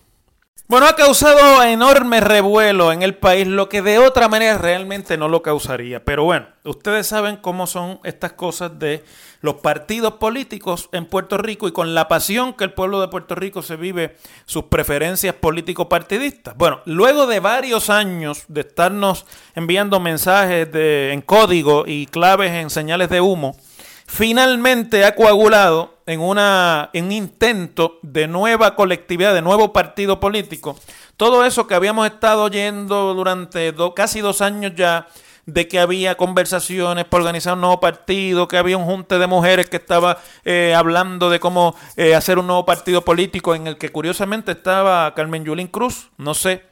Bueno, 0.70 0.86
ha 0.86 0.96
causado 0.96 1.64
enorme 1.64 2.20
revuelo 2.20 2.92
en 2.92 3.02
el 3.02 3.16
país, 3.16 3.48
lo 3.48 3.70
que 3.70 3.82
de 3.82 3.98
otra 3.98 4.28
manera 4.28 4.60
realmente 4.60 5.18
no 5.18 5.28
lo 5.28 5.42
causaría. 5.42 6.06
Pero 6.06 6.26
bueno, 6.26 6.46
ustedes 6.64 7.08
saben 7.08 7.38
cómo 7.38 7.66
son 7.66 8.00
estas 8.04 8.34
cosas 8.34 8.78
de 8.78 9.04
los 9.42 9.56
partidos 9.56 10.14
políticos 10.14 10.88
en 10.92 11.08
Puerto 11.08 11.40
Rico 11.40 11.68
y 11.68 11.72
con 11.72 11.96
la 11.96 12.08
pasión 12.08 12.54
que 12.54 12.66
el 12.66 12.74
pueblo 12.74 13.02
de 13.02 13.08
Puerto 13.08 13.34
Rico 13.34 13.64
se 13.64 13.78
vive 13.78 14.18
sus 14.46 14.66
preferencias 14.66 15.34
político-partidistas. 15.34 16.56
Bueno, 16.56 16.82
luego 16.86 17.26
de 17.26 17.40
varios 17.40 17.90
años 17.90 18.44
de 18.48 18.62
estarnos 18.62 19.26
enviando 19.56 20.00
mensajes 20.00 20.72
de, 20.72 21.14
en 21.14 21.22
código 21.22 21.86
y 21.88 22.06
claves 22.06 22.52
en 22.52 22.70
señales 22.70 23.10
de 23.10 23.22
humo, 23.22 23.58
finalmente 24.06 25.04
ha 25.04 25.16
coagulado 25.16 25.99
en, 26.10 26.22
una, 26.22 26.90
un 26.94 27.12
intento 27.12 28.00
de 28.02 28.28
nueva 28.28 28.76
colectividad, 28.76 29.34
de 29.34 29.44
nuevo 29.44 29.72
partido 29.72 30.20
político. 30.20 30.76
Todo 31.18 31.46
eso 31.46 31.68
que 31.68 31.76
habíamos 31.76 32.08
estado 32.08 32.44
oyendo 32.44 33.14
durante 33.14 33.74
casi 33.96 34.20
dos 34.22 34.42
años 34.42 34.74
ya, 34.76 35.08
de 35.46 35.68
que 35.68 35.80
había 35.80 36.16
conversaciones 36.16 37.06
para 37.06 37.22
organizar 37.22 37.54
un 37.54 37.62
nuevo 37.62 37.80
partido, 37.80 38.48
que 38.48 38.58
había 38.58 38.78
un 38.78 38.86
junte 38.86 39.20
de 39.20 39.28
mujeres 39.28 39.70
que 39.70 39.78
estaba 39.78 40.18
eh, 40.46 40.74
hablando 40.76 41.30
de 41.30 41.40
cómo 41.40 41.76
eh, 41.96 42.16
hacer 42.16 42.40
un 42.40 42.48
nuevo 42.48 42.66
partido 42.66 43.04
político 43.04 43.54
en 43.54 43.68
el 43.68 43.78
que 43.78 43.90
curiosamente 43.90 44.54
estaba 44.54 45.14
Carmen 45.14 45.46
Yulín 45.46 45.68
Cruz, 45.68 46.10
no 46.18 46.34
sé. 46.34 46.64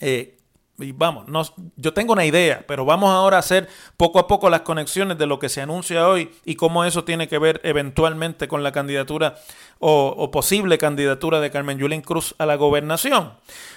Eh, 0.00 0.37
y 0.80 0.92
vamos, 0.92 1.26
no, 1.26 1.42
yo 1.76 1.92
tengo 1.92 2.12
una 2.12 2.24
idea, 2.24 2.64
pero 2.66 2.84
vamos 2.84 3.10
ahora 3.10 3.36
a 3.36 3.40
hacer 3.40 3.68
poco 3.96 4.20
a 4.20 4.28
poco 4.28 4.48
las 4.48 4.60
conexiones 4.60 5.18
de 5.18 5.26
lo 5.26 5.40
que 5.40 5.48
se 5.48 5.60
anuncia 5.60 6.08
hoy 6.08 6.30
y 6.44 6.54
cómo 6.54 6.84
eso 6.84 7.02
tiene 7.02 7.26
que 7.26 7.38
ver 7.38 7.60
eventualmente 7.64 8.46
con 8.46 8.62
la 8.62 8.70
candidatura 8.70 9.34
o, 9.80 10.30
posible 10.30 10.78
candidatura 10.78 11.40
de 11.40 11.50
Carmen 11.50 11.78
Yulín 11.78 12.00
Cruz 12.00 12.34
a 12.38 12.46
la 12.46 12.54
gobernación. 12.54 13.32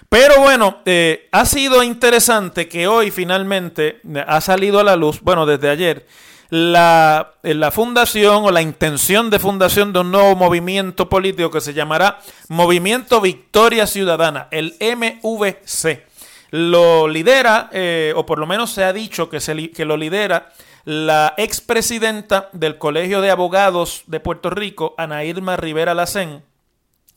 Pero 0.10 0.42
bueno, 0.42 0.80
eh, 0.86 1.28
ha 1.32 1.46
sido 1.46 1.82
interesante 1.82 2.68
que 2.68 2.88
hoy 2.88 3.10
finalmente 3.10 4.02
ha 4.28 4.42
salido 4.42 4.80
a 4.80 4.84
la 4.84 4.96
luz, 4.96 5.22
bueno, 5.22 5.46
desde 5.46 5.70
ayer, 5.70 6.06
la, 6.50 7.34
eh, 7.44 7.54
la, 7.54 7.72
fundación 7.72 8.44
o 8.44 8.52
la 8.52 8.62
intención 8.62 9.30
de 9.30 9.40
fundación 9.40 9.94
de 9.94 10.00
un 10.00 10.12
nuevo 10.12 10.36
movimiento 10.36 11.08
político 11.08 11.50
que 11.50 11.62
se 11.62 11.74
llamará 11.74 12.20
Movimiento 12.50 13.22
Victoria 13.22 13.88
Ciudadana, 13.88 14.50
el 14.52 14.76
MVC. 14.80 16.11
Lo 16.52 17.08
lidera, 17.08 17.70
eh, 17.72 18.14
o 18.16 18.26
por 18.26 18.38
lo 18.38 18.46
menos 18.46 18.72
se 18.72 18.84
ha 18.84 18.94
dicho 18.94 19.30
que, 19.30 19.40
se, 19.40 19.72
que 19.72 19.86
lo 19.86 19.98
lidera, 19.98 20.52
la 20.84 21.34
expresidenta 21.38 22.50
del 22.52 22.78
Colegio 22.78 23.22
de 23.22 23.32
Abogados 23.32 24.04
de 24.08 24.20
Puerto 24.20 24.50
Rico, 24.50 24.94
Ana 24.98 25.24
Irma 25.24 25.56
Rivera 25.56 25.94
Lacén, 25.94 26.44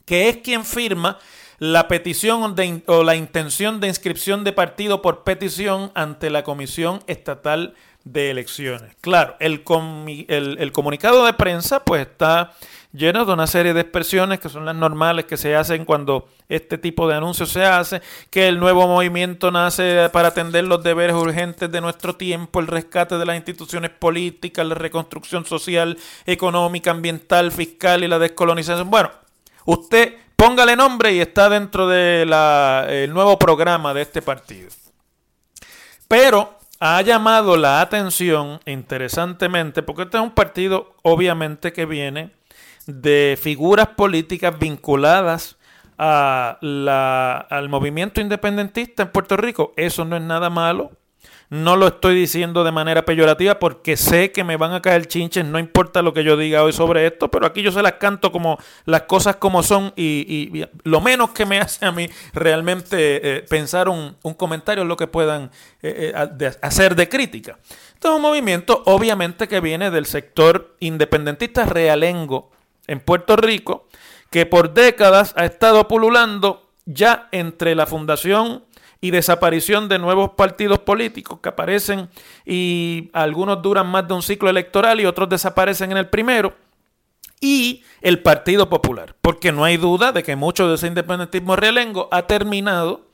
que 0.05 0.29
es 0.29 0.37
quien 0.37 0.63
firma 0.65 1.19
la 1.57 1.87
petición 1.87 2.55
o 2.87 3.03
la 3.03 3.15
intención 3.15 3.79
de 3.79 3.87
inscripción 3.87 4.43
de 4.43 4.53
partido 4.53 5.01
por 5.01 5.23
petición 5.23 5.91
ante 5.95 6.29
la 6.29 6.43
Comisión 6.43 7.01
Estatal 7.07 7.75
de 8.03 8.29
Elecciones. 8.29 8.95
Claro, 9.01 9.35
el, 9.39 9.63
el, 10.27 10.57
el 10.59 10.71
comunicado 10.71 11.25
de 11.25 11.33
prensa 11.33 11.83
pues 11.83 12.01
está 12.03 12.53
lleno 12.95 13.25
de 13.25 13.33
una 13.33 13.47
serie 13.47 13.73
de 13.73 13.81
expresiones 13.81 14.39
que 14.39 14.49
son 14.49 14.65
las 14.65 14.75
normales 14.75 15.25
que 15.25 15.37
se 15.37 15.55
hacen 15.55 15.85
cuando 15.85 16.27
este 16.47 16.77
tipo 16.77 17.07
de 17.07 17.15
anuncios 17.15 17.49
se 17.49 17.65
hace, 17.65 18.01
que 18.29 18.47
el 18.47 18.59
nuevo 18.59 18.87
movimiento 18.87 19.51
nace 19.51 20.09
para 20.11 20.29
atender 20.29 20.63
los 20.63 20.83
deberes 20.83 21.15
urgentes 21.15 21.71
de 21.71 21.81
nuestro 21.81 22.15
tiempo, 22.15 22.59
el 22.59 22.67
rescate 22.67 23.17
de 23.17 23.25
las 23.25 23.35
instituciones 23.35 23.91
políticas, 23.91 24.65
la 24.65 24.75
reconstrucción 24.75 25.45
social, 25.45 25.97
económica, 26.25 26.91
ambiental, 26.91 27.51
fiscal 27.51 28.03
y 28.03 28.07
la 28.07 28.19
descolonización. 28.19 28.89
Bueno, 28.89 29.11
usted 29.65 30.15
póngale 30.35 30.75
nombre 30.75 31.13
y 31.13 31.19
está 31.19 31.49
dentro 31.49 31.87
del 31.87 32.29
nuevo 33.13 33.37
programa 33.37 33.93
de 33.93 34.01
este 34.03 34.21
partido. 34.21 34.69
Pero 36.07 36.59
ha 36.79 37.01
llamado 37.01 37.57
la 37.57 37.81
atención, 37.81 38.59
interesantemente, 38.65 39.81
porque 39.81 40.03
este 40.03 40.17
es 40.17 40.23
un 40.23 40.31
partido 40.31 40.93
obviamente 41.01 41.73
que 41.73 41.85
viene 41.85 42.31
de 42.85 43.37
figuras 43.41 43.87
políticas 43.89 44.57
vinculadas 44.57 45.57
a 45.97 46.57
la, 46.61 47.37
al 47.37 47.69
movimiento 47.69 48.21
independentista 48.21 49.03
en 49.03 49.09
Puerto 49.09 49.37
Rico. 49.37 49.73
Eso 49.77 50.05
no 50.05 50.15
es 50.15 50.21
nada 50.21 50.49
malo. 50.49 50.91
No 51.49 51.75
lo 51.75 51.87
estoy 51.87 52.15
diciendo 52.15 52.63
de 52.63 52.71
manera 52.71 53.05
peyorativa 53.05 53.59
porque 53.59 53.97
sé 53.97 54.31
que 54.31 54.43
me 54.43 54.57
van 54.57 54.73
a 54.73 54.81
caer 54.81 55.05
chinches, 55.05 55.45
no 55.45 55.59
importa 55.59 56.01
lo 56.01 56.11
que 56.11 56.23
yo 56.23 56.37
diga 56.37 56.63
hoy 56.63 56.73
sobre 56.73 57.05
esto, 57.05 57.29
pero 57.29 57.45
aquí 57.45 57.61
yo 57.61 57.71
se 57.71 57.83
las 57.83 57.93
canto 57.93 58.31
como 58.31 58.57
las 58.85 59.03
cosas 59.03 59.35
como 59.35 59.61
son 59.61 59.93
y, 59.95 60.65
lo 60.83 61.01
menos 61.01 61.29
que 61.31 61.45
me 61.45 61.59
hace 61.61 61.85
a 61.85 61.91
mí 61.91 62.09
realmente 62.33 63.37
eh, 63.37 63.41
pensar 63.43 63.89
un, 63.89 64.17
comentario 64.35 64.83
es 64.83 64.89
lo 64.89 64.97
que 64.97 65.05
puedan 65.05 65.51
eh, 65.83 66.13
eh, 66.15 66.51
hacer 66.63 66.95
de 66.95 67.07
crítica. 67.07 67.59
Este 67.93 68.07
es 68.07 68.13
un 68.13 68.23
movimiento 68.23 68.81
obviamente 68.87 69.47
que 69.47 69.59
viene 69.59 69.91
del 69.91 70.07
sector 70.07 70.75
independentista 70.79 71.65
realengo 71.65 72.54
en 72.87 72.99
Puerto 72.99 73.35
Rico, 73.35 73.87
que 74.31 74.45
por 74.45 74.73
décadas 74.73 75.33
ha 75.37 75.45
estado 75.45 75.87
pululando 75.87 76.69
ya 76.85 77.29
entre 77.31 77.75
la 77.75 77.85
fundación 77.85 78.63
y 79.01 79.11
desaparición 79.11 79.87
de 79.87 79.99
nuevos 79.99 80.31
partidos 80.31 80.79
políticos 80.79 81.39
que 81.41 81.49
aparecen 81.49 82.09
y 82.45 83.09
algunos 83.13 83.61
duran 83.61 83.87
más 83.87 84.07
de 84.07 84.13
un 84.13 84.21
ciclo 84.21 84.49
electoral 84.49 84.99
y 84.99 85.05
otros 85.05 85.29
desaparecen 85.29 85.91
en 85.91 85.97
el 85.97 86.09
primero 86.09 86.55
y 87.41 87.83
el 88.01 88.21
Partido 88.21 88.69
Popular, 88.69 89.15
porque 89.21 89.51
no 89.51 89.63
hay 89.63 89.77
duda 89.77 90.11
de 90.11 90.23
que 90.23 90.35
mucho 90.35 90.67
de 90.67 90.75
ese 90.75 90.87
independentismo 90.87 91.55
realengo 91.55 92.07
ha 92.11 92.27
terminado 92.27 93.05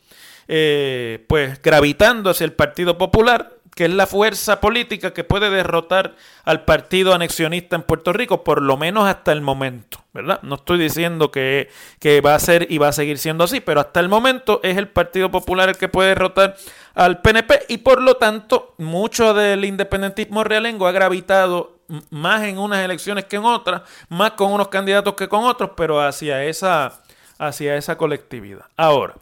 eh, 0.48 1.26
pues 1.28 1.62
gravitando 1.62 2.30
hacia 2.30 2.46
el 2.46 2.54
Partido 2.54 2.98
Popular 2.98 3.58
que 3.76 3.86
es 3.86 3.92
la 3.92 4.06
fuerza 4.06 4.60
política 4.60 5.14
que 5.14 5.24
puede 5.24 5.50
derrotar 5.50 6.16
al 6.44 6.66
partido 6.66 7.14
anexionista 7.14 7.76
en 7.76 7.84
Puerto 7.84 8.12
Rico, 8.14 8.44
por 8.44 8.62
lo 8.62 8.78
menos 8.78 9.08
hasta 9.08 9.32
el 9.32 9.42
momento, 9.42 10.04
¿verdad? 10.14 10.40
No 10.44 10.56
estoy 10.56 10.78
diciendo 10.78 11.32
que, 11.32 11.70
que 12.00 12.22
va 12.22 12.36
a 12.36 12.40
ser 12.40 12.68
y 12.70 12.78
va 12.78 12.90
a 12.90 12.94
seguir 12.94 13.18
siendo 13.18 13.46
así, 13.46 13.62
pero 13.62 13.80
hasta 13.80 14.00
el 14.00 14.10
momento 14.10 14.60
es 14.64 14.78
el 14.78 14.88
Partido 14.88 15.32
Popular 15.32 15.70
el 15.70 15.78
que 15.78 15.88
puede 15.88 16.10
derrotar 16.10 16.56
al 16.94 17.22
PNP 17.22 17.66
y 17.70 17.78
por 17.78 18.02
lo 18.02 18.16
tanto 18.16 18.76
mucho 18.78 19.34
del 19.34 19.64
independentismo 19.64 20.44
realengo 20.44 20.88
ha 20.88 20.92
gravitado 20.92 21.80
más 22.10 22.44
en 22.44 22.58
unas 22.58 22.84
elecciones 22.84 23.26
que 23.26 23.38
en 23.38 23.46
otras, 23.46 23.84
más 24.10 24.32
con 24.32 24.52
unos 24.52 24.70
candidatos 24.70 25.16
que 25.16 25.28
con 25.28 25.44
otros, 25.44 25.72
pero 25.76 26.02
hacia 26.02 26.44
esa, 26.46 27.02
hacia 27.38 27.76
esa 27.76 27.98
colectividad. 27.98 28.66
Ahora, 28.78 29.16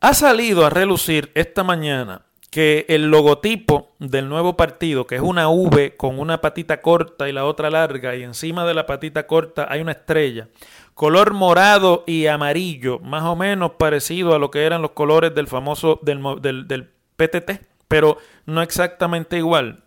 ha 0.00 0.14
salido 0.14 0.64
a 0.64 0.70
relucir 0.70 1.30
esta 1.34 1.64
mañana 1.64 2.22
que 2.50 2.86
el 2.88 3.10
logotipo 3.10 3.92
del 3.98 4.28
nuevo 4.28 4.56
partido, 4.56 5.06
que 5.06 5.16
es 5.16 5.20
una 5.20 5.48
V 5.48 5.96
con 5.96 6.18
una 6.18 6.40
patita 6.40 6.80
corta 6.80 7.28
y 7.28 7.32
la 7.32 7.44
otra 7.44 7.70
larga, 7.70 8.16
y 8.16 8.22
encima 8.22 8.64
de 8.64 8.74
la 8.74 8.86
patita 8.86 9.26
corta 9.26 9.66
hay 9.68 9.80
una 9.80 9.92
estrella, 9.92 10.48
color 10.94 11.34
morado 11.34 12.04
y 12.06 12.26
amarillo, 12.26 13.00
más 13.00 13.24
o 13.24 13.36
menos 13.36 13.72
parecido 13.72 14.34
a 14.34 14.38
lo 14.38 14.50
que 14.50 14.64
eran 14.64 14.82
los 14.82 14.92
colores 14.92 15.34
del 15.34 15.46
famoso 15.46 16.00
del, 16.02 16.22
del 16.40 16.90
PTT, 17.16 17.60
pero 17.86 18.18
no 18.46 18.62
exactamente 18.62 19.36
igual. 19.36 19.84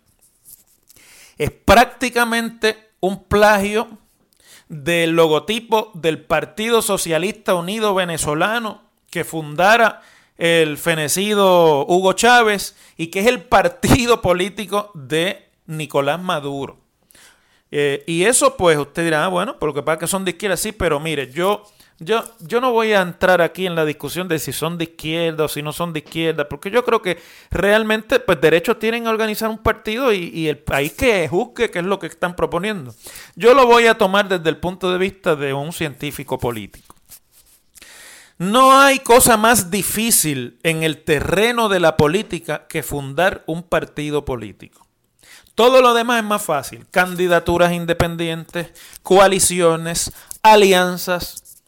Es 1.38 1.50
prácticamente 1.50 2.90
un 3.00 3.24
plagio 3.24 3.88
del 4.68 5.10
logotipo 5.10 5.90
del 5.94 6.20
Partido 6.22 6.80
Socialista 6.80 7.54
Unido 7.54 7.94
Venezolano 7.94 8.91
que 9.12 9.24
fundara 9.24 10.00
el 10.38 10.78
fenecido 10.78 11.84
Hugo 11.86 12.14
Chávez 12.14 12.74
y 12.96 13.08
que 13.08 13.20
es 13.20 13.26
el 13.26 13.42
partido 13.42 14.22
político 14.22 14.90
de 14.94 15.50
Nicolás 15.66 16.20
Maduro. 16.20 16.78
Eh, 17.70 18.02
y 18.06 18.24
eso, 18.24 18.56
pues, 18.56 18.78
usted 18.78 19.04
dirá, 19.04 19.26
ah, 19.26 19.28
bueno, 19.28 19.58
por 19.58 19.68
lo 19.68 19.74
que 19.74 19.82
pasa 19.82 19.98
que 19.98 20.06
son 20.06 20.24
de 20.24 20.30
izquierda, 20.30 20.56
sí, 20.56 20.72
pero 20.72 20.98
mire, 20.98 21.30
yo, 21.30 21.62
yo, 21.98 22.24
yo 22.40 22.62
no 22.62 22.72
voy 22.72 22.94
a 22.94 23.02
entrar 23.02 23.42
aquí 23.42 23.66
en 23.66 23.74
la 23.74 23.84
discusión 23.84 24.28
de 24.28 24.38
si 24.38 24.52
son 24.52 24.78
de 24.78 24.84
izquierda 24.84 25.44
o 25.44 25.48
si 25.48 25.62
no 25.62 25.74
son 25.74 25.92
de 25.92 25.98
izquierda, 26.00 26.48
porque 26.48 26.70
yo 26.70 26.82
creo 26.82 27.02
que 27.02 27.18
realmente, 27.50 28.18
pues, 28.18 28.40
derechos 28.40 28.78
tienen 28.78 29.06
a 29.06 29.10
organizar 29.10 29.50
un 29.50 29.58
partido 29.58 30.10
y, 30.12 30.30
y 30.34 30.48
el 30.48 30.58
país 30.58 30.92
que 30.92 31.28
juzgue 31.28 31.70
qué 31.70 31.80
es 31.80 31.84
lo 31.84 31.98
que 31.98 32.06
están 32.06 32.34
proponiendo. 32.34 32.94
Yo 33.36 33.52
lo 33.52 33.66
voy 33.66 33.86
a 33.86 33.94
tomar 33.98 34.26
desde 34.26 34.48
el 34.48 34.56
punto 34.56 34.90
de 34.90 34.96
vista 34.96 35.36
de 35.36 35.52
un 35.52 35.72
científico 35.72 36.38
político. 36.38 36.94
No 38.38 38.78
hay 38.78 38.98
cosa 39.00 39.36
más 39.36 39.70
difícil 39.70 40.58
en 40.62 40.82
el 40.82 41.04
terreno 41.04 41.68
de 41.68 41.80
la 41.80 41.96
política 41.96 42.66
que 42.66 42.82
fundar 42.82 43.44
un 43.46 43.62
partido 43.62 44.24
político. 44.24 44.86
Todo 45.54 45.82
lo 45.82 45.94
demás 45.94 46.18
es 46.22 46.24
más 46.24 46.42
fácil. 46.42 46.86
Candidaturas 46.90 47.72
independientes, 47.72 48.72
coaliciones, 49.02 50.12
alianzas. 50.42 51.60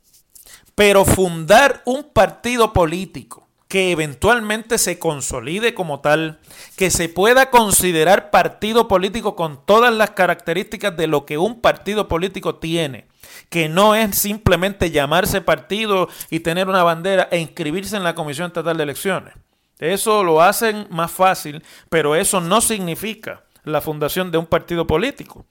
Pero 0.75 1.05
fundar 1.05 1.83
un 1.85 2.03
partido 2.03 2.73
político 2.73 3.45
que 3.69 3.91
eventualmente 3.91 4.79
se 4.79 4.99
consolide 4.99 5.75
como 5.75 6.01
tal, 6.01 6.39
que 6.77 6.91
se 6.91 7.09
pueda 7.09 7.51
considerar 7.51 8.31
partido 8.31 8.87
político 8.89 9.35
con 9.35 9.65
todas 9.65 9.93
las 9.93 10.11
características 10.11 10.97
de 10.97 11.09
lo 11.09 11.27
que 11.27 11.39
un 11.39 11.61
partido 11.61 12.07
político 12.07 12.57
tiene, 12.57 13.09
que 13.49 13.69
no 13.69 13.95
es 13.95 14.17
simplemente 14.17 14.91
llamarse 14.91 15.41
partido 15.41 16.09
y 16.31 16.41
tener 16.41 16.69
una 16.69 16.83
bandera 16.83 17.29
e 17.31 17.39
inscribirse 17.39 17.97
en 17.97 18.05
la 18.05 18.15
Comisión 18.15 18.49
Estatal 18.49 18.77
de 18.77 18.83
Elecciones. 18.83 19.35
Eso 19.79 20.23
lo 20.23 20.41
hacen 20.41 20.87
más 20.91 21.11
fácil, 21.11 21.63
pero 21.89 22.15
eso 22.15 22.41
no 22.41 22.61
significa 22.61 23.43
la 23.65 23.81
fundación 23.81 24.31
de 24.31 24.39
un 24.39 24.47
partido 24.47 24.87
político. 24.87 25.47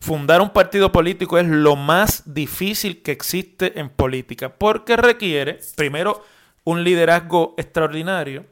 Fundar 0.00 0.40
un 0.40 0.50
partido 0.50 0.90
político 0.90 1.38
es 1.38 1.46
lo 1.46 1.76
más 1.76 2.22
difícil 2.26 3.02
que 3.02 3.12
existe 3.12 3.78
en 3.78 3.88
política, 3.88 4.52
porque 4.56 4.96
requiere, 4.96 5.60
primero, 5.76 6.24
un 6.64 6.82
liderazgo 6.82 7.54
extraordinario, 7.56 8.46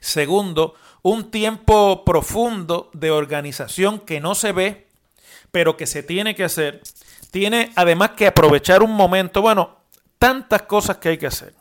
segundo, 0.00 0.74
un 1.02 1.30
tiempo 1.30 2.04
profundo 2.04 2.90
de 2.92 3.10
organización 3.10 4.00
que 4.00 4.20
no 4.20 4.34
se 4.34 4.52
ve, 4.52 4.86
pero 5.50 5.76
que 5.76 5.86
se 5.86 6.02
tiene 6.02 6.34
que 6.34 6.44
hacer. 6.44 6.82
Tiene 7.30 7.72
además 7.76 8.10
que 8.10 8.26
aprovechar 8.26 8.82
un 8.82 8.92
momento, 8.92 9.40
bueno, 9.42 9.76
tantas 10.18 10.62
cosas 10.62 10.98
que 10.98 11.10
hay 11.10 11.18
que 11.18 11.26
hacer. 11.26 11.54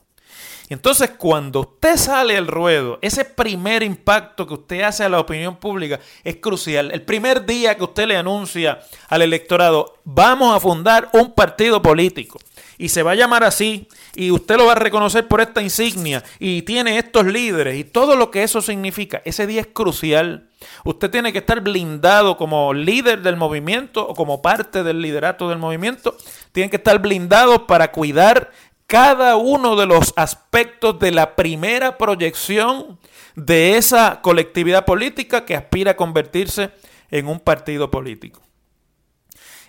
Entonces, 0.70 1.12
cuando 1.18 1.62
usted 1.62 1.98
sale 1.98 2.38
al 2.38 2.46
ruedo, 2.46 3.00
ese 3.02 3.26
primer 3.26 3.82
impacto 3.82 4.46
que 4.46 4.54
usted 4.54 4.82
hace 4.82 5.04
a 5.04 5.10
la 5.10 5.20
opinión 5.20 5.58
pública 5.58 6.00
es 6.24 6.36
crucial. 6.36 6.92
El 6.92 7.02
primer 7.02 7.46
día 7.46 7.76
que 7.76 7.84
usted 7.84 8.08
le 8.08 8.18
anuncia 8.18 8.80
al 9.08 9.24
electorado, 9.24 9.96
vamos 10.04 10.56
a 10.56 10.60
fundar 10.60 11.10
un 11.14 11.34
partido 11.34 11.82
político 11.82 12.40
y 12.78 12.90
se 12.90 13.04
va 13.04 13.12
a 13.12 13.16
llamar 13.16 13.44
así 13.44 13.88
y 14.16 14.32
usted 14.32 14.58
lo 14.58 14.66
va 14.66 14.72
a 14.72 14.76
reconocer 14.76 15.28
por 15.28 15.42
esta 15.42 15.62
insignia 15.62 16.24
y 16.40 16.62
tiene 16.62 16.98
estos 16.98 17.26
líderes 17.26 17.78
y 17.78 17.84
todo 17.84 18.16
lo 18.16 18.32
que 18.32 18.44
eso 18.44 18.62
significa, 18.62 19.22
ese 19.26 19.46
día 19.48 19.62
es 19.62 19.68
crucial. 19.68 20.50
Usted 20.84 21.10
tiene 21.10 21.32
que 21.32 21.40
estar 21.40 21.62
blindado 21.62 22.38
como 22.38 22.74
líder 22.74 23.22
del 23.22 23.38
movimiento 23.38 24.06
o 24.08 24.14
como 24.14 24.42
parte 24.42 24.84
del 24.84 25.02
liderato 25.02 25.48
del 25.48 25.58
movimiento. 25.58 26.18
Tiene 26.52 26.70
que 26.70 26.76
estar 26.76 27.00
blindado 27.00 27.66
para 27.66 27.92
cuidar 27.92 28.52
cada 28.90 29.36
uno 29.36 29.76
de 29.76 29.86
los 29.86 30.14
aspectos 30.16 30.98
de 30.98 31.12
la 31.12 31.36
primera 31.36 32.00
proyección 32.00 32.98
de 33.36 33.78
esa 33.78 34.20
colectividad 34.24 34.84
política 34.84 35.46
que 35.46 35.56
aspira 35.56 35.92
a 35.92 35.96
convertirse 35.96 36.72
en 37.12 37.28
un 37.28 37.40
partido 37.40 37.92
político. 37.92 38.42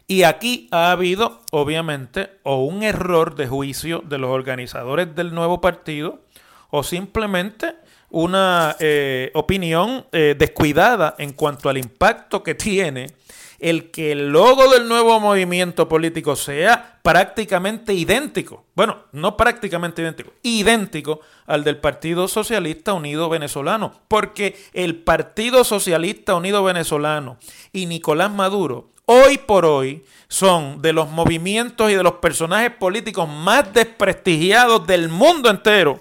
Y 0.06 0.22
aquí 0.22 0.68
ha 0.70 0.90
habido, 0.90 1.42
obviamente, 1.52 2.30
o 2.44 2.64
un 2.64 2.82
error 2.82 3.34
de 3.34 3.46
juicio 3.46 4.02
de 4.06 4.16
los 4.16 4.30
organizadores 4.30 5.14
del 5.14 5.34
nuevo 5.34 5.60
partido, 5.60 6.22
o 6.70 6.82
simplemente 6.82 7.74
una 8.08 8.74
eh, 8.80 9.30
opinión 9.34 10.06
eh, 10.12 10.34
descuidada 10.36 11.14
en 11.18 11.34
cuanto 11.34 11.68
al 11.68 11.76
impacto 11.76 12.42
que 12.42 12.54
tiene 12.54 13.08
el 13.60 13.90
que 13.90 14.12
el 14.12 14.30
logo 14.30 14.70
del 14.70 14.88
nuevo 14.88 15.20
movimiento 15.20 15.88
político 15.88 16.34
sea 16.34 16.98
prácticamente 17.02 17.92
idéntico, 17.92 18.64
bueno, 18.74 19.04
no 19.12 19.36
prácticamente 19.36 20.02
idéntico, 20.02 20.32
idéntico 20.42 21.20
al 21.46 21.62
del 21.64 21.76
Partido 21.76 22.26
Socialista 22.26 22.94
Unido 22.94 23.28
Venezolano, 23.28 24.00
porque 24.08 24.58
el 24.72 24.96
Partido 24.96 25.64
Socialista 25.64 26.34
Unido 26.34 26.64
Venezolano 26.64 27.38
y 27.72 27.86
Nicolás 27.86 28.30
Maduro 28.30 28.90
hoy 29.04 29.38
por 29.38 29.66
hoy 29.66 30.04
son 30.28 30.80
de 30.80 30.92
los 30.92 31.10
movimientos 31.10 31.90
y 31.90 31.94
de 31.94 32.02
los 32.02 32.14
personajes 32.14 32.70
políticos 32.70 33.28
más 33.28 33.72
desprestigiados 33.72 34.86
del 34.86 35.08
mundo 35.08 35.50
entero 35.50 36.00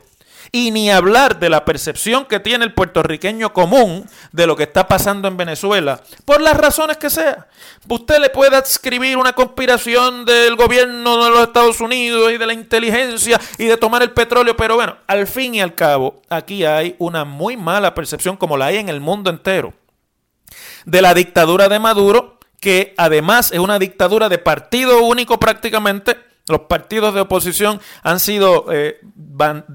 y 0.52 0.72
ni 0.72 0.90
hablar 0.90 1.40
de 1.40 1.50
la 1.50 1.66
percepción 1.66 2.26
que 2.26 2.40
tiene 2.40 2.66
el 2.66 2.74
puertorriqueño 2.74 3.54
común 3.54 4.10
de 4.32 4.48
lo 4.48 4.56
que 4.56 4.64
está 4.64 4.88
pasando 4.88 5.28
en 5.28 5.38
Venezuela, 5.38 6.02
por 6.26 6.42
las 6.42 6.58
razones 6.58 6.98
que 6.98 7.10
sea. 7.10 7.48
Usted 7.88 8.20
le 8.20 8.30
puede 8.30 8.58
escribir 8.58 9.18
una 9.18 9.34
conspiración 9.34 10.26
del 10.26 10.56
gobierno 10.56 11.24
de 11.24 11.30
los 11.30 11.42
Estados 11.42 11.82
Unidos 11.82 12.32
y 12.32 12.38
de 12.38 12.46
la 12.46 12.54
inteligencia 12.54 13.40
y 13.58 13.66
de 13.66 13.78
tomar 13.78 14.02
el 14.02 14.12
petróleo, 14.12 14.56
pero 14.56 14.76
bueno, 14.76 14.98
al 15.08 15.28
fin 15.28 15.56
y 15.56 15.62
al 15.62 15.76
cabo, 15.76 16.22
aquí 16.30 16.66
hay 16.66 16.96
una 17.00 17.26
muy 17.26 17.58
mala 17.58 17.94
percepción, 17.94 18.38
como 18.38 18.58
la 18.58 18.68
hay 18.68 18.78
en 18.78 18.90
el 18.90 19.02
mundo 19.02 19.30
entero, 19.30 19.74
de 20.86 21.02
la 21.02 21.14
dictadura 21.14 21.70
de 21.70 21.80
Maduro, 21.80 22.40
que 22.60 22.94
además 22.98 23.52
es 23.52 23.60
una 23.60 23.80
dictadura 23.80 24.30
de 24.30 24.38
partido 24.38 25.02
único 25.02 25.40
prácticamente, 25.40 26.18
los 26.50 26.62
partidos 26.62 27.14
de 27.14 27.22
oposición 27.22 27.80
han 28.02 28.20
sido 28.20 28.66
eh, 28.72 29.00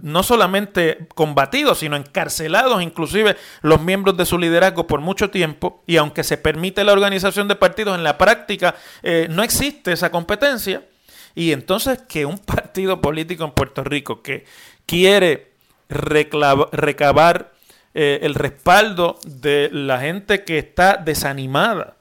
no 0.03 0.23
solamente 0.23 1.07
combatidos, 1.15 1.79
sino 1.79 1.97
encarcelados, 1.97 2.83
inclusive 2.83 3.37
los 3.63 3.81
miembros 3.81 4.17
de 4.17 4.27
su 4.27 4.39
liderazgo 4.39 4.87
por 4.87 5.01
mucho 5.01 5.31
tiempo. 5.31 5.83
Y 5.87 5.97
aunque 5.97 6.25
se 6.25 6.37
permite 6.37 6.85
la 6.85 6.93
organización 6.93 7.49
de 7.49 7.55
partidos, 7.55 7.97
en 7.97 8.05
la 8.05 8.19
práctica 8.19 8.75
eh, 9.03 9.29
no 9.31 9.43
existe 9.43 9.93
esa 9.93 10.11
competencia. 10.11 10.83
Y 11.35 11.53
entonces 11.53 12.01
que 12.09 12.27
un 12.27 12.39
partido 12.45 13.01
político 13.01 13.45
en 13.45 13.53
Puerto 13.53 13.85
Rico 13.85 14.21
que 14.21 14.45
quiere 14.85 15.53
recabar 15.89 17.53
eh, 17.95 18.19
el 18.23 18.35
respaldo 18.35 19.21
de 19.25 19.71
la 19.73 20.01
gente 20.01 20.43
que 20.43 20.59
está 20.59 20.97
desanimada 20.97 21.95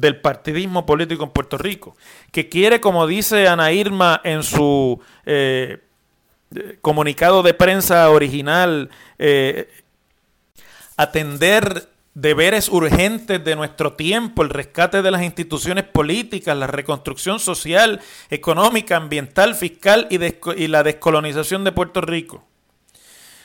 del 0.00 0.20
partidismo 0.20 0.86
político 0.86 1.24
en 1.24 1.30
Puerto 1.30 1.58
Rico, 1.58 1.96
que 2.30 2.48
quiere, 2.48 2.80
como 2.80 3.06
dice 3.06 3.48
Ana 3.48 3.72
Irma 3.72 4.20
en 4.22 4.42
su 4.42 5.00
eh, 5.26 5.78
comunicado 6.80 7.42
de 7.42 7.52
prensa 7.54 8.08
original, 8.10 8.90
eh, 9.18 9.68
atender 10.96 11.88
deberes 12.14 12.68
urgentes 12.68 13.44
de 13.44 13.56
nuestro 13.56 13.92
tiempo, 13.92 14.42
el 14.42 14.50
rescate 14.50 15.02
de 15.02 15.10
las 15.10 15.22
instituciones 15.22 15.84
políticas, 15.84 16.56
la 16.56 16.66
reconstrucción 16.66 17.38
social, 17.38 18.00
económica, 18.30 18.96
ambiental, 18.96 19.54
fiscal 19.54 20.06
y, 20.10 20.18
y 20.56 20.68
la 20.68 20.82
descolonización 20.82 21.64
de 21.64 21.72
Puerto 21.72 22.00
Rico. 22.00 22.44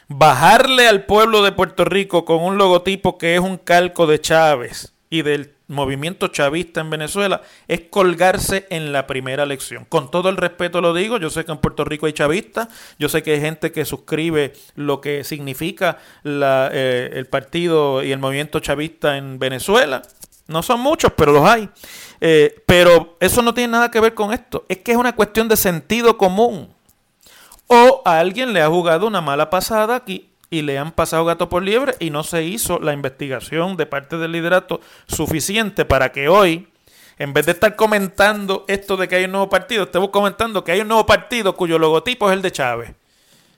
bajarle 0.07 0.87
al 0.87 1.05
pueblo 1.05 1.41
de 1.43 1.51
Puerto 1.51 1.85
Rico 1.85 2.25
con 2.25 2.41
un 2.43 2.57
logotipo 2.57 3.17
que 3.17 3.35
es 3.35 3.41
un 3.41 3.57
calco 3.57 4.05
de 4.05 4.19
Chávez 4.19 4.93
y 5.09 5.21
del 5.21 5.52
movimiento 5.73 6.29
chavista 6.29 6.81
en 6.81 6.89
Venezuela 6.89 7.41
es 7.67 7.81
colgarse 7.89 8.65
en 8.69 8.91
la 8.91 9.07
primera 9.07 9.43
elección. 9.43 9.85
Con 9.85 10.09
todo 10.09 10.29
el 10.29 10.37
respeto 10.37 10.79
lo 10.79 10.93
digo, 10.93 11.17
yo 11.17 11.29
sé 11.29 11.43
que 11.43 11.51
en 11.51 11.57
Puerto 11.57 11.83
Rico 11.83 12.05
hay 12.05 12.13
chavistas, 12.13 12.67
yo 12.97 13.09
sé 13.09 13.23
que 13.23 13.33
hay 13.33 13.41
gente 13.41 13.71
que 13.71 13.85
suscribe 13.85 14.53
lo 14.75 15.01
que 15.01 15.23
significa 15.23 15.97
eh, 16.23 17.09
el 17.13 17.25
partido 17.25 18.03
y 18.03 18.11
el 18.11 18.19
movimiento 18.19 18.59
chavista 18.59 19.17
en 19.17 19.39
Venezuela. 19.39 20.01
No 20.47 20.61
son 20.61 20.79
muchos, 20.79 21.11
pero 21.13 21.31
los 21.31 21.45
hay. 21.45 21.69
Eh, 22.21 22.61
pero 22.65 23.17
eso 23.19 23.41
no 23.41 23.53
tiene 23.53 23.71
nada 23.71 23.91
que 23.91 23.99
ver 23.99 24.13
con 24.13 24.33
esto. 24.33 24.65
Es 24.69 24.77
que 24.79 24.91
es 24.91 24.97
una 24.97 25.15
cuestión 25.15 25.47
de 25.47 25.57
sentido 25.57 26.17
común. 26.17 26.69
O 27.67 28.01
a 28.05 28.19
alguien 28.19 28.53
le 28.53 28.61
ha 28.61 28.67
jugado 28.67 29.07
una 29.07 29.21
mala 29.21 29.49
pasada 29.49 29.95
aquí 29.95 30.32
y 30.53 30.61
le 30.61 30.77
han 30.77 30.91
pasado 30.91 31.25
gato 31.25 31.49
por 31.49 31.63
liebre 31.63 31.95
y 31.97 32.11
no 32.11 32.21
se 32.21 32.43
hizo 32.43 32.77
la 32.77 32.93
investigación 32.93 33.75
de 33.75 33.87
parte 33.87 34.19
del 34.19 34.33
liderato 34.33 34.81
suficiente 35.07 35.83
para 35.83 36.11
que 36.11 36.29
hoy, 36.29 36.67
en 37.17 37.33
vez 37.33 37.47
de 37.47 37.53
estar 37.53 37.75
comentando 37.75 38.63
esto 38.67 38.95
de 38.95 39.07
que 39.07 39.15
hay 39.15 39.23
un 39.23 39.31
nuevo 39.31 39.49
partido, 39.49 39.85
estemos 39.85 40.11
comentando 40.11 40.63
que 40.63 40.71
hay 40.71 40.81
un 40.81 40.89
nuevo 40.89 41.07
partido 41.07 41.55
cuyo 41.55 41.79
logotipo 41.79 42.29
es 42.29 42.35
el 42.35 42.43
de 42.43 42.51
Chávez. 42.51 42.93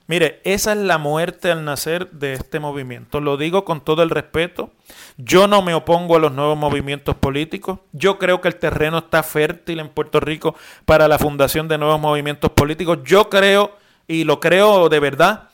Mire, 0.07 0.39
esa 0.45 0.71
es 0.71 0.77
la 0.77 0.97
muerte 0.97 1.51
al 1.51 1.65
nacer 1.65 2.11
de 2.11 2.31
este 2.31 2.61
movimiento. 2.61 3.19
Lo 3.19 3.35
digo 3.35 3.65
con 3.65 3.81
todo 3.81 4.01
el 4.01 4.09
respeto. 4.09 4.71
Yo 5.17 5.47
no 5.47 5.61
me 5.61 5.73
opongo 5.73 6.15
a 6.15 6.19
los 6.19 6.31
nuevos 6.31 6.57
movimientos 6.57 7.15
políticos. 7.15 7.79
Yo 7.91 8.17
creo 8.17 8.39
que 8.39 8.47
el 8.47 8.55
terreno 8.55 8.99
está 8.99 9.21
fértil 9.21 9.81
en 9.81 9.89
Puerto 9.89 10.21
Rico 10.21 10.55
para 10.85 11.09
la 11.09 11.19
fundación 11.19 11.67
de 11.67 11.77
nuevos 11.77 11.99
movimientos 11.99 12.51
políticos. 12.51 12.99
Yo 13.03 13.29
creo, 13.29 13.75
y 14.07 14.23
lo 14.23 14.39
creo 14.39 14.87
de 14.87 14.99
verdad, 15.01 15.49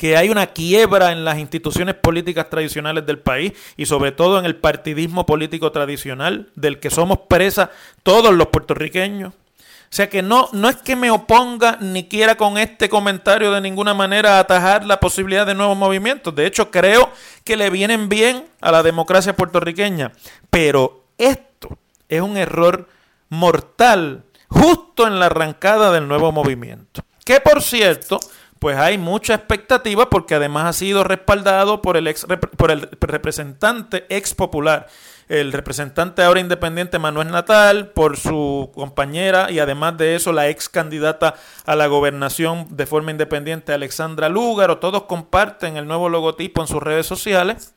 que 0.00 0.16
hay 0.16 0.30
una 0.30 0.46
quiebra 0.46 1.12
en 1.12 1.26
las 1.26 1.36
instituciones 1.36 1.94
políticas 1.94 2.48
tradicionales 2.48 3.04
del 3.04 3.18
país 3.18 3.52
y 3.76 3.84
sobre 3.84 4.12
todo 4.12 4.38
en 4.38 4.46
el 4.46 4.56
partidismo 4.56 5.26
político 5.26 5.72
tradicional 5.72 6.48
del 6.54 6.80
que 6.80 6.88
somos 6.88 7.18
presa 7.28 7.70
todos 8.02 8.32
los 8.32 8.46
puertorriqueños. 8.46 9.34
O 9.34 9.90
sea 9.90 10.08
que 10.08 10.22
no, 10.22 10.48
no 10.52 10.70
es 10.70 10.76
que 10.76 10.96
me 10.96 11.10
oponga 11.10 11.76
ni 11.82 12.04
quiera 12.04 12.38
con 12.38 12.56
este 12.56 12.88
comentario 12.88 13.52
de 13.52 13.60
ninguna 13.60 13.92
manera 13.92 14.38
atajar 14.38 14.86
la 14.86 15.00
posibilidad 15.00 15.44
de 15.44 15.54
nuevos 15.54 15.76
movimientos. 15.76 16.34
De 16.34 16.46
hecho, 16.46 16.70
creo 16.70 17.10
que 17.44 17.58
le 17.58 17.68
vienen 17.68 18.08
bien 18.08 18.46
a 18.62 18.72
la 18.72 18.82
democracia 18.82 19.36
puertorriqueña. 19.36 20.12
Pero 20.48 21.04
esto 21.18 21.76
es 22.08 22.22
un 22.22 22.38
error 22.38 22.88
mortal 23.28 24.24
justo 24.48 25.06
en 25.06 25.18
la 25.20 25.26
arrancada 25.26 25.92
del 25.92 26.08
nuevo 26.08 26.32
movimiento. 26.32 27.04
Que 27.22 27.38
por 27.38 27.60
cierto, 27.60 28.18
pues 28.60 28.76
hay 28.76 28.98
mucha 28.98 29.34
expectativa 29.34 30.10
porque 30.10 30.34
además 30.34 30.66
ha 30.66 30.72
sido 30.74 31.02
respaldado 31.02 31.80
por 31.80 31.96
el, 31.96 32.06
ex, 32.06 32.26
por 32.56 32.70
el 32.70 32.88
representante 33.00 34.04
ex 34.10 34.34
popular, 34.34 34.86
el 35.28 35.52
representante 35.52 36.22
ahora 36.22 36.40
independiente 36.40 36.98
Manuel 36.98 37.30
Natal, 37.30 37.88
por 37.88 38.18
su 38.18 38.70
compañera 38.74 39.50
y 39.50 39.60
además 39.60 39.96
de 39.96 40.14
eso 40.14 40.32
la 40.32 40.48
ex 40.48 40.68
candidata 40.68 41.36
a 41.64 41.74
la 41.74 41.86
gobernación 41.86 42.66
de 42.70 42.84
forma 42.84 43.12
independiente 43.12 43.72
Alexandra 43.72 44.28
Lúgaro, 44.28 44.78
todos 44.78 45.04
comparten 45.04 45.78
el 45.78 45.86
nuevo 45.86 46.10
logotipo 46.10 46.60
en 46.60 46.68
sus 46.68 46.82
redes 46.82 47.06
sociales 47.06 47.74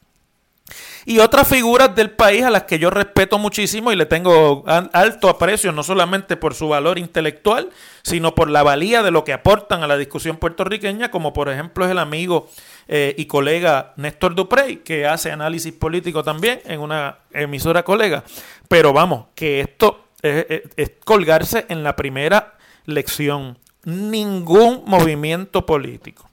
y 1.05 1.19
otras 1.19 1.47
figuras 1.47 1.95
del 1.95 2.11
país 2.11 2.43
a 2.43 2.49
las 2.49 2.63
que 2.63 2.79
yo 2.79 2.89
respeto 2.89 3.37
muchísimo 3.37 3.91
y 3.91 3.95
le 3.95 4.05
tengo 4.05 4.63
alto 4.65 5.29
aprecio, 5.29 5.71
no 5.71 5.83
solamente 5.83 6.37
por 6.37 6.55
su 6.55 6.69
valor 6.69 6.97
intelectual, 6.97 7.69
sino 8.03 8.35
por 8.35 8.49
la 8.49 8.63
valía 8.63 9.03
de 9.03 9.11
lo 9.11 9.23
que 9.23 9.33
aportan 9.33 9.83
a 9.83 9.87
la 9.87 9.97
discusión 9.97 10.37
puertorriqueña, 10.37 11.11
como 11.11 11.33
por 11.33 11.49
ejemplo 11.49 11.85
es 11.85 11.91
el 11.91 11.99
amigo 11.99 12.49
eh, 12.87 13.15
y 13.17 13.25
colega 13.25 13.93
Néstor 13.97 14.35
Duprey, 14.35 14.77
que 14.77 15.05
hace 15.05 15.31
análisis 15.31 15.73
político 15.73 16.23
también 16.23 16.61
en 16.65 16.79
una 16.79 17.17
emisora 17.31 17.83
colega. 17.83 18.23
Pero 18.67 18.93
vamos, 18.93 19.25
que 19.35 19.59
esto 19.59 20.05
es 20.21 20.91
colgarse 21.03 21.65
en 21.67 21.83
la 21.83 21.97
primera 21.97 22.53
lección. 22.85 23.57
Ningún 23.83 24.83
movimiento 24.85 25.65
político, 25.65 26.29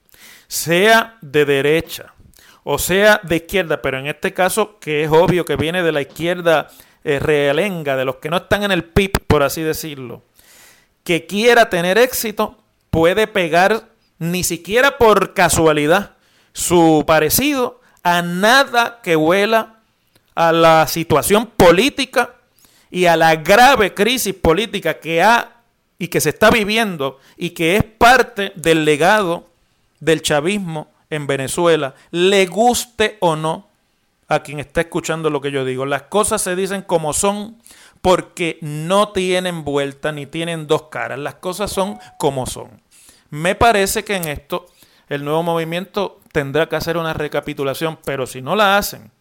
sea 0.47 1.17
de 1.19 1.43
derecha, 1.43 2.13
o 2.63 2.77
sea 2.77 3.19
de 3.23 3.37
izquierda, 3.37 3.81
pero 3.81 3.99
en 3.99 4.07
este 4.07 4.33
caso 4.33 4.79
que 4.79 5.03
es 5.03 5.09
obvio 5.11 5.45
que 5.45 5.55
viene 5.55 5.83
de 5.83 5.91
la 5.91 6.01
izquierda 6.01 6.69
eh, 7.03 7.19
realenga, 7.19 7.95
de 7.95 8.05
los 8.05 8.17
que 8.17 8.29
no 8.29 8.37
están 8.37 8.63
en 8.63 8.71
el 8.71 8.83
PIB, 8.83 9.25
por 9.27 9.43
así 9.43 9.61
decirlo, 9.61 10.21
que 11.03 11.25
quiera 11.25 11.69
tener 11.69 11.97
éxito, 11.97 12.57
puede 12.89 13.27
pegar 13.27 13.89
ni 14.19 14.43
siquiera 14.43 14.97
por 14.97 15.33
casualidad 15.33 16.11
su 16.53 17.03
parecido 17.07 17.81
a 18.03 18.21
nada 18.21 18.99
que 19.01 19.15
huela 19.15 19.79
a 20.35 20.51
la 20.51 20.87
situación 20.87 21.47
política 21.47 22.35
y 22.91 23.05
a 23.05 23.15
la 23.15 23.35
grave 23.37 23.93
crisis 23.93 24.35
política 24.35 24.99
que 24.99 25.23
ha 25.23 25.61
y 25.97 26.07
que 26.09 26.21
se 26.21 26.29
está 26.29 26.49
viviendo 26.49 27.19
y 27.37 27.51
que 27.51 27.77
es 27.77 27.83
parte 27.83 28.51
del 28.55 28.85
legado 28.85 29.47
del 29.99 30.21
chavismo 30.21 30.90
en 31.11 31.27
Venezuela, 31.27 31.93
le 32.09 32.47
guste 32.47 33.17
o 33.19 33.35
no 33.35 33.67
a 34.27 34.41
quien 34.41 34.59
está 34.59 34.81
escuchando 34.81 35.29
lo 35.29 35.41
que 35.41 35.51
yo 35.51 35.63
digo. 35.65 35.85
Las 35.85 36.03
cosas 36.03 36.41
se 36.41 36.55
dicen 36.55 36.81
como 36.81 37.13
son 37.13 37.57
porque 38.01 38.57
no 38.61 39.09
tienen 39.09 39.63
vuelta 39.63 40.11
ni 40.11 40.25
tienen 40.25 40.67
dos 40.67 40.83
caras. 40.83 41.19
Las 41.19 41.35
cosas 41.35 41.71
son 41.71 41.99
como 42.17 42.47
son. 42.47 42.81
Me 43.29 43.55
parece 43.55 44.03
que 44.03 44.15
en 44.15 44.27
esto 44.27 44.65
el 45.09 45.25
nuevo 45.25 45.43
movimiento 45.43 46.21
tendrá 46.31 46.67
que 46.69 46.77
hacer 46.77 46.97
una 46.97 47.13
recapitulación, 47.13 47.99
pero 48.05 48.25
si 48.25 48.41
no 48.41 48.55
la 48.55 48.77
hacen, 48.77 49.11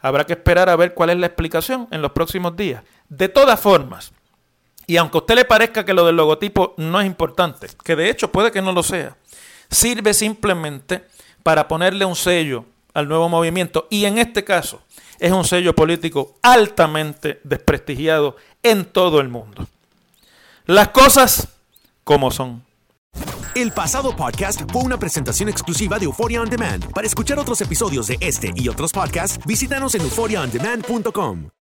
habrá 0.00 0.24
que 0.24 0.32
esperar 0.32 0.70
a 0.70 0.76
ver 0.76 0.94
cuál 0.94 1.10
es 1.10 1.18
la 1.18 1.26
explicación 1.26 1.86
en 1.90 2.00
los 2.00 2.12
próximos 2.12 2.56
días. 2.56 2.82
De 3.08 3.28
todas 3.28 3.60
formas, 3.60 4.12
y 4.86 4.96
aunque 4.96 5.18
a 5.18 5.20
usted 5.20 5.34
le 5.34 5.44
parezca 5.44 5.84
que 5.84 5.94
lo 5.94 6.06
del 6.06 6.16
logotipo 6.16 6.74
no 6.78 7.00
es 7.00 7.06
importante, 7.06 7.68
que 7.84 7.96
de 7.96 8.08
hecho 8.08 8.32
puede 8.32 8.50
que 8.50 8.62
no 8.62 8.72
lo 8.72 8.82
sea, 8.82 9.16
sirve 9.70 10.14
simplemente 10.14 11.04
para 11.44 11.68
ponerle 11.68 12.04
un 12.04 12.16
sello 12.16 12.64
al 12.92 13.06
nuevo 13.06 13.28
movimiento 13.28 13.86
y 13.90 14.06
en 14.06 14.18
este 14.18 14.42
caso 14.42 14.80
es 15.20 15.30
un 15.30 15.44
sello 15.44 15.74
político 15.74 16.34
altamente 16.42 17.40
desprestigiado 17.44 18.36
en 18.64 18.84
todo 18.84 19.20
el 19.20 19.28
mundo. 19.28 19.68
Las 20.66 20.88
cosas 20.88 21.48
como 22.02 22.32
son. 22.32 22.64
El 23.54 23.70
pasado 23.70 24.16
podcast 24.16 24.62
fue 24.72 24.82
una 24.82 24.98
presentación 24.98 25.48
exclusiva 25.48 25.98
de 25.98 26.06
Euphoria 26.06 26.40
On 26.40 26.50
Demand. 26.50 26.90
Para 26.92 27.06
escuchar 27.06 27.38
otros 27.38 27.60
episodios 27.60 28.08
de 28.08 28.16
este 28.20 28.50
y 28.56 28.68
otros 28.68 28.92
podcasts, 28.92 29.38
visítanos 29.46 29.94
en 29.94 30.00
euphoriaondemand.com. 30.00 31.50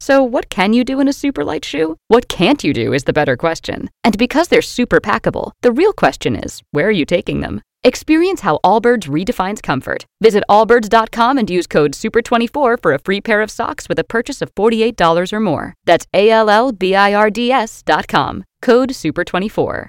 So, 0.00 0.24
what 0.24 0.48
can 0.48 0.72
you 0.72 0.82
do 0.82 0.98
in 1.00 1.08
a 1.08 1.12
super 1.12 1.44
light 1.44 1.64
shoe? 1.64 1.96
What 2.08 2.28
can't 2.28 2.64
you 2.64 2.72
do 2.72 2.94
is 2.94 3.04
the 3.04 3.12
better 3.12 3.36
question. 3.36 3.90
And 4.02 4.16
because 4.16 4.48
they're 4.48 4.62
super 4.62 4.98
packable, 4.98 5.52
the 5.60 5.72
real 5.72 5.92
question 5.92 6.36
is 6.36 6.62
where 6.70 6.88
are 6.88 6.90
you 6.90 7.04
taking 7.04 7.40
them? 7.40 7.60
Experience 7.84 8.40
how 8.40 8.58
Allbirds 8.64 9.08
redefines 9.08 9.62
comfort. 9.62 10.06
Visit 10.20 10.44
allbirds.com 10.48 11.38
and 11.38 11.48
use 11.48 11.66
code 11.66 11.92
SUPER24 11.92 12.82
for 12.82 12.92
a 12.92 12.98
free 12.98 13.20
pair 13.20 13.40
of 13.40 13.50
socks 13.50 13.88
with 13.88 13.98
a 13.98 14.04
purchase 14.04 14.42
of 14.42 14.54
$48 14.54 15.32
or 15.32 15.40
more. 15.40 15.74
That's 15.84 16.06
A 16.12 16.30
L 16.30 16.50
L 16.50 16.72
B 16.72 16.94
I 16.94 17.14
R 17.14 17.30
D 17.30 17.52
S.com. 17.52 18.44
Code 18.62 18.90
SUPER24. 18.90 19.88